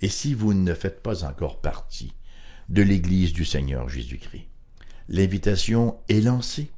Et 0.00 0.08
si 0.08 0.34
vous 0.34 0.54
ne 0.54 0.74
faites 0.74 1.02
pas 1.02 1.24
encore 1.24 1.60
partie 1.60 2.12
de 2.68 2.82
l'Église 2.82 3.32
du 3.32 3.44
Seigneur 3.44 3.88
Jésus-Christ, 3.88 4.48
l'invitation 5.08 5.98
est 6.08 6.20
lancée. 6.20 6.70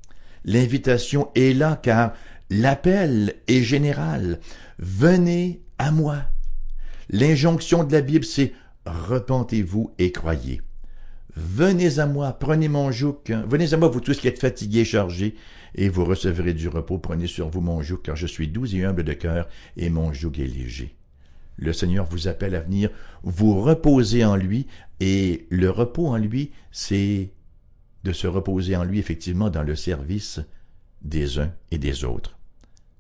L'invitation 0.45 1.31
est 1.35 1.53
là 1.53 1.79
car 1.83 2.15
l'appel 2.49 3.35
est 3.47 3.63
général. 3.63 4.41
Venez 4.79 5.63
à 5.79 5.91
moi. 5.91 6.23
L'injonction 7.11 7.85
de 7.85 7.93
la 7.93 8.01
Bible, 8.01 8.25
c'est 8.25 8.55
repentez-vous 8.87 9.93
et 9.99 10.13
croyez. 10.13 10.63
Venez 11.37 11.99
à 11.99 12.07
moi, 12.07 12.33
prenez 12.33 12.69
mon 12.69 12.91
joug, 12.91 13.19
venez 13.47 13.73
à 13.73 13.77
moi, 13.77 13.89
vous 13.89 14.01
tous 14.01 14.19
qui 14.19 14.29
êtes 14.29 14.41
fatigués 14.41 14.85
chargés, 14.85 15.37
et 15.75 15.89
vous 15.89 16.05
recevrez 16.05 16.55
du 16.55 16.69
repos. 16.69 16.99
Prenez 16.99 17.27
sur 17.27 17.49
vous 17.49 17.61
mon 17.61 17.83
joug, 17.83 17.99
car 18.03 18.17
je 18.17 18.27
suis 18.27 18.49
doux 18.49 18.67
et 18.75 18.85
humble 18.85 19.05
de 19.05 19.13
cœur, 19.13 19.49
et 19.77 19.91
mon 19.91 20.13
joug 20.13 20.39
est 20.39 20.47
léger. 20.47 20.95
Le 21.57 21.73
Seigneur 21.73 22.07
vous 22.07 22.29
appelle 22.29 22.55
à 22.55 22.61
venir 22.61 22.91
vous 23.23 23.61
reposer 23.61 24.25
en 24.25 24.37
lui, 24.37 24.67
et 25.01 25.47
le 25.51 25.71
repos 25.71 26.07
en 26.07 26.17
lui, 26.17 26.53
c'est 26.73 27.31
de 28.05 28.13
se 28.13 28.27
reposer 28.27 28.77
en 28.77 28.85
lui 28.85 28.99
effectivement 28.99 29.51
dans 29.51 29.63
le 29.63 29.77
service 29.77 30.41
des 31.03 31.39
uns 31.39 31.53
et 31.71 31.79
des 31.79 32.05
autres. 32.05 32.39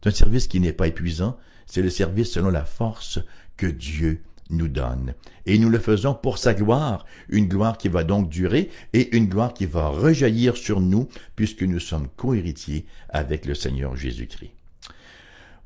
C'est 0.03 0.11
un 0.11 0.13
service 0.13 0.47
qui 0.47 0.61
n'est 0.61 0.73
pas 0.73 0.89
épuisant, 0.89 1.39
c'est 1.67 1.83
le 1.83 1.91
service 1.91 2.33
selon 2.33 2.51
la 2.51 2.65
force 2.65 3.19
que 3.57 3.67
Dieu 3.67 4.23
nous 4.51 4.69
donne. 4.69 5.15
Et 5.47 5.59
nous 5.59 5.71
le 5.71 5.79
faisons 5.79 6.15
pour 6.15 6.39
sa 6.39 6.55
gloire, 6.55 7.07
une 7.29 7.49
gloire 7.49 7.79
qui 7.79 7.89
va 7.89 8.05
donc 8.05 8.29
durer 8.29 8.71
et 8.93 9.17
une 9.17 9.29
gloire 9.29 9.55
qui 9.55 9.67
va 9.67 9.89
rejaillir 9.89 10.57
sur 10.57 10.81
nous 10.81 11.09
puisque 11.37 11.63
nous 11.63 11.81
sommes 11.81 12.09
cohéritiers 12.17 12.87
avec 13.09 13.47
le 13.47 13.55
Seigneur 13.55 13.97
Jésus-Christ. 13.97 14.53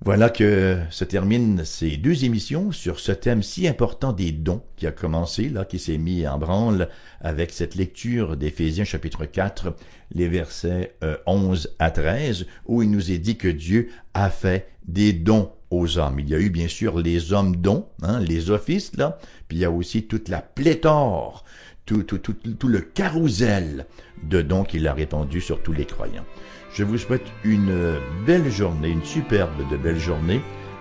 Voilà 0.05 0.29
que 0.29 0.81
se 0.91 1.05
terminent 1.05 1.65
ces 1.65 1.97
deux 1.97 2.27
émissions 2.27 2.73
sur 2.73 3.01
ce 3.01 3.11
thème 3.11 3.43
si 3.43 3.67
important 3.67 4.13
des 4.13 4.33
dons 4.33 4.63
qui 4.77 4.87
a 4.87 4.93
commencé, 4.93 5.49
là, 5.49 5.65
qui 5.65 5.79
s'est 5.79 5.97
mis 5.97 6.27
en 6.27 6.37
branle 6.37 6.91
avec 7.23 7.53
cette 7.53 7.75
lecture 7.75 8.37
d'Éphésiens 8.37 8.85
chapitre 8.85 9.25
4, 9.25 9.75
les 10.13 10.29
versets 10.29 10.95
11 11.27 11.67
euh, 11.67 11.71
à 11.79 11.91
13, 11.91 12.47
où 12.67 12.83
il 12.83 12.91
nous 12.91 13.13
est 13.13 13.19
dit 13.19 13.39
que 13.39 13.49
Dieu 13.49 13.89
a 14.13 14.29
fait 14.29 14.69
des 14.87 15.15
dons 15.15 15.51
aux 15.75 15.99
hommes. 15.99 16.21
Il 16.21 16.29
y 16.29 16.35
a 16.35 16.39
eu 16.39 16.51
bien 16.51 16.69
sûr 16.69 16.99
les 16.99 17.33
hommes 17.33 17.57
dons, 17.57 17.87
hein, 18.03 18.21
les 18.21 18.51
offices, 18.51 18.97
là, 18.97 19.19
puis 19.49 19.59
il 19.59 19.61
y 19.61 19.65
a 19.65 19.71
aussi 19.71 20.05
toute 20.05 20.29
la 20.29 20.41
pléthore, 20.41 21.45
tout, 21.87 22.03
tout, 22.03 22.19
tout, 22.19 22.69
le 22.69 22.81
carrousel 22.81 23.87
de 24.23 24.41
dons 24.43 24.65
qu'il 24.65 24.89
a 24.89 24.95
répandu 24.95 25.41
sur 25.41 25.63
tous 25.63 25.73
les 25.73 25.85
croyants. 25.85 26.25
Je 26.73 26.83
vous 26.83 26.99
souhaite 26.99 27.27
une 27.45 27.99
belle 28.27 28.51
journée, 28.51 28.89
une 28.89 29.05
superbe 29.05 29.69
de 29.71 29.77
belle 29.77 29.99
journée 29.99 30.41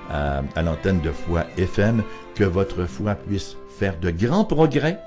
à, 0.09 0.41
l'antenne 0.61 1.01
de 1.01 1.11
Foi 1.11 1.45
FM, 1.57 2.03
que 2.35 2.43
votre 2.43 2.85
foi 2.85 3.15
puisse 3.15 3.57
faire 3.77 3.99
de 3.99 4.11
grands 4.11 4.45
progrès 4.45 4.99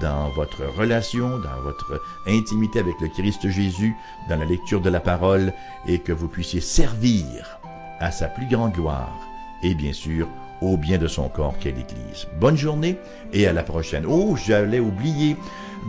dans 0.00 0.30
votre 0.30 0.64
relation, 0.78 1.38
dans 1.38 1.60
votre 1.62 2.00
intimité 2.26 2.80
avec 2.80 2.94
le 3.00 3.08
Christ 3.08 3.48
Jésus, 3.48 3.94
dans 4.28 4.36
la 4.36 4.44
lecture 4.44 4.80
de 4.80 4.90
la 4.90 5.00
parole, 5.00 5.52
et 5.86 5.98
que 5.98 6.12
vous 6.12 6.28
puissiez 6.28 6.60
servir 6.60 7.60
à 8.04 8.10
sa 8.10 8.28
plus 8.28 8.46
grande 8.46 8.72
gloire, 8.72 9.18
et 9.62 9.74
bien 9.74 9.94
sûr 9.94 10.28
au 10.60 10.76
bien 10.76 10.98
de 10.98 11.08
son 11.08 11.30
corps 11.30 11.54
qu'est 11.58 11.70
l'Église. 11.70 12.26
Bonne 12.38 12.56
journée 12.56 12.98
et 13.32 13.46
à 13.46 13.54
la 13.54 13.62
prochaine. 13.62 14.04
Oh, 14.06 14.36
j'allais 14.36 14.78
oublier 14.78 15.38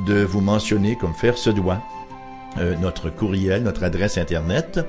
de 0.08 0.24
vous 0.24 0.40
mentionner, 0.40 0.96
comme 0.96 1.14
faire 1.14 1.38
se 1.38 1.50
doit, 1.50 1.82
euh, 2.58 2.74
notre 2.78 3.10
courriel, 3.10 3.64
notre 3.64 3.84
adresse 3.84 4.18
Internet. 4.18 4.80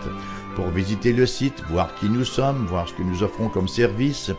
pour 0.54 0.68
visiter 0.68 1.12
le 1.12 1.26
site, 1.26 1.62
voir 1.68 1.94
qui 1.96 2.08
nous 2.08 2.24
sommes, 2.24 2.66
voir 2.66 2.88
ce 2.88 2.94
que 2.94 3.02
nous 3.02 3.22
offrons 3.22 3.48
comme 3.48 3.68
service 3.68 4.30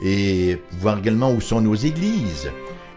et 0.00 0.58
voir 0.80 0.98
également 0.98 1.32
où 1.32 1.40
sont 1.40 1.60
nos 1.60 1.74
églises. 1.74 2.50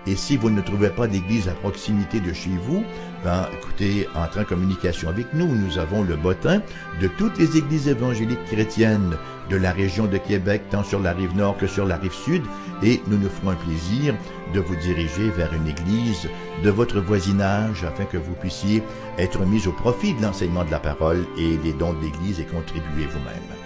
Et 0.07 0.15
si 0.15 0.35
vous 0.35 0.49
ne 0.49 0.61
trouvez 0.61 0.89
pas 0.89 1.07
d'église 1.07 1.47
à 1.47 1.53
proximité 1.53 2.19
de 2.19 2.33
chez 2.33 2.49
vous, 2.49 2.83
ben, 3.23 3.47
écoutez, 3.53 4.07
entrez 4.15 4.41
en 4.41 4.45
communication 4.45 5.09
avec 5.09 5.31
nous. 5.33 5.47
Nous 5.47 5.77
avons 5.77 6.01
le 6.01 6.15
bottin 6.15 6.61
de 6.99 7.07
toutes 7.07 7.37
les 7.37 7.55
églises 7.57 7.87
évangéliques 7.87 8.43
chrétiennes 8.45 9.15
de 9.51 9.57
la 9.57 9.71
région 9.71 10.07
de 10.07 10.17
Québec, 10.17 10.63
tant 10.71 10.83
sur 10.83 10.99
la 10.99 11.13
rive 11.13 11.35
nord 11.35 11.55
que 11.57 11.67
sur 11.67 11.85
la 11.85 11.97
rive 11.97 12.13
sud, 12.13 12.41
et 12.81 12.99
nous 13.07 13.17
nous 13.17 13.29
ferons 13.29 13.51
un 13.51 13.55
plaisir 13.55 14.15
de 14.55 14.59
vous 14.59 14.75
diriger 14.75 15.29
vers 15.29 15.53
une 15.53 15.67
église 15.67 16.27
de 16.63 16.69
votre 16.71 16.99
voisinage 16.99 17.83
afin 17.83 18.05
que 18.05 18.17
vous 18.17 18.33
puissiez 18.33 18.81
être 19.19 19.45
mis 19.45 19.67
au 19.67 19.71
profit 19.71 20.15
de 20.15 20.21
l'enseignement 20.23 20.63
de 20.63 20.71
la 20.71 20.79
parole 20.79 21.27
et 21.37 21.57
des 21.57 21.73
dons 21.73 21.93
de 21.93 22.01
l'église 22.01 22.39
et 22.39 22.45
contribuer 22.45 23.05
vous-même. 23.05 23.59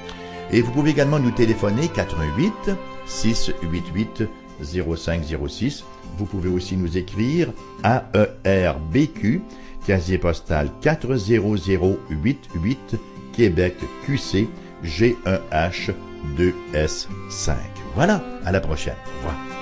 Et 0.52 0.62
vous 0.62 0.72
pouvez 0.72 0.92
également 0.92 1.20
nous 1.20 1.32
téléphoner 1.32 1.88
88 1.88 2.72
688 3.06 4.24
0506 4.62 5.86
vous 6.18 6.26
pouvez 6.26 6.50
aussi 6.50 6.78
nous 6.78 6.98
écrire 6.98 7.52
à 7.84 8.06
ERBQ, 8.46 9.42
casier 9.86 10.18
postal 10.18 10.72
40088, 10.82 12.96
Québec 13.34 13.76
QC 14.06 14.48
G1H2S5. 14.84 17.56
Voilà, 17.96 18.22
à 18.46 18.52
la 18.52 18.60
prochaine. 18.60 18.96
Au 19.06 19.28
revoir. 19.28 19.55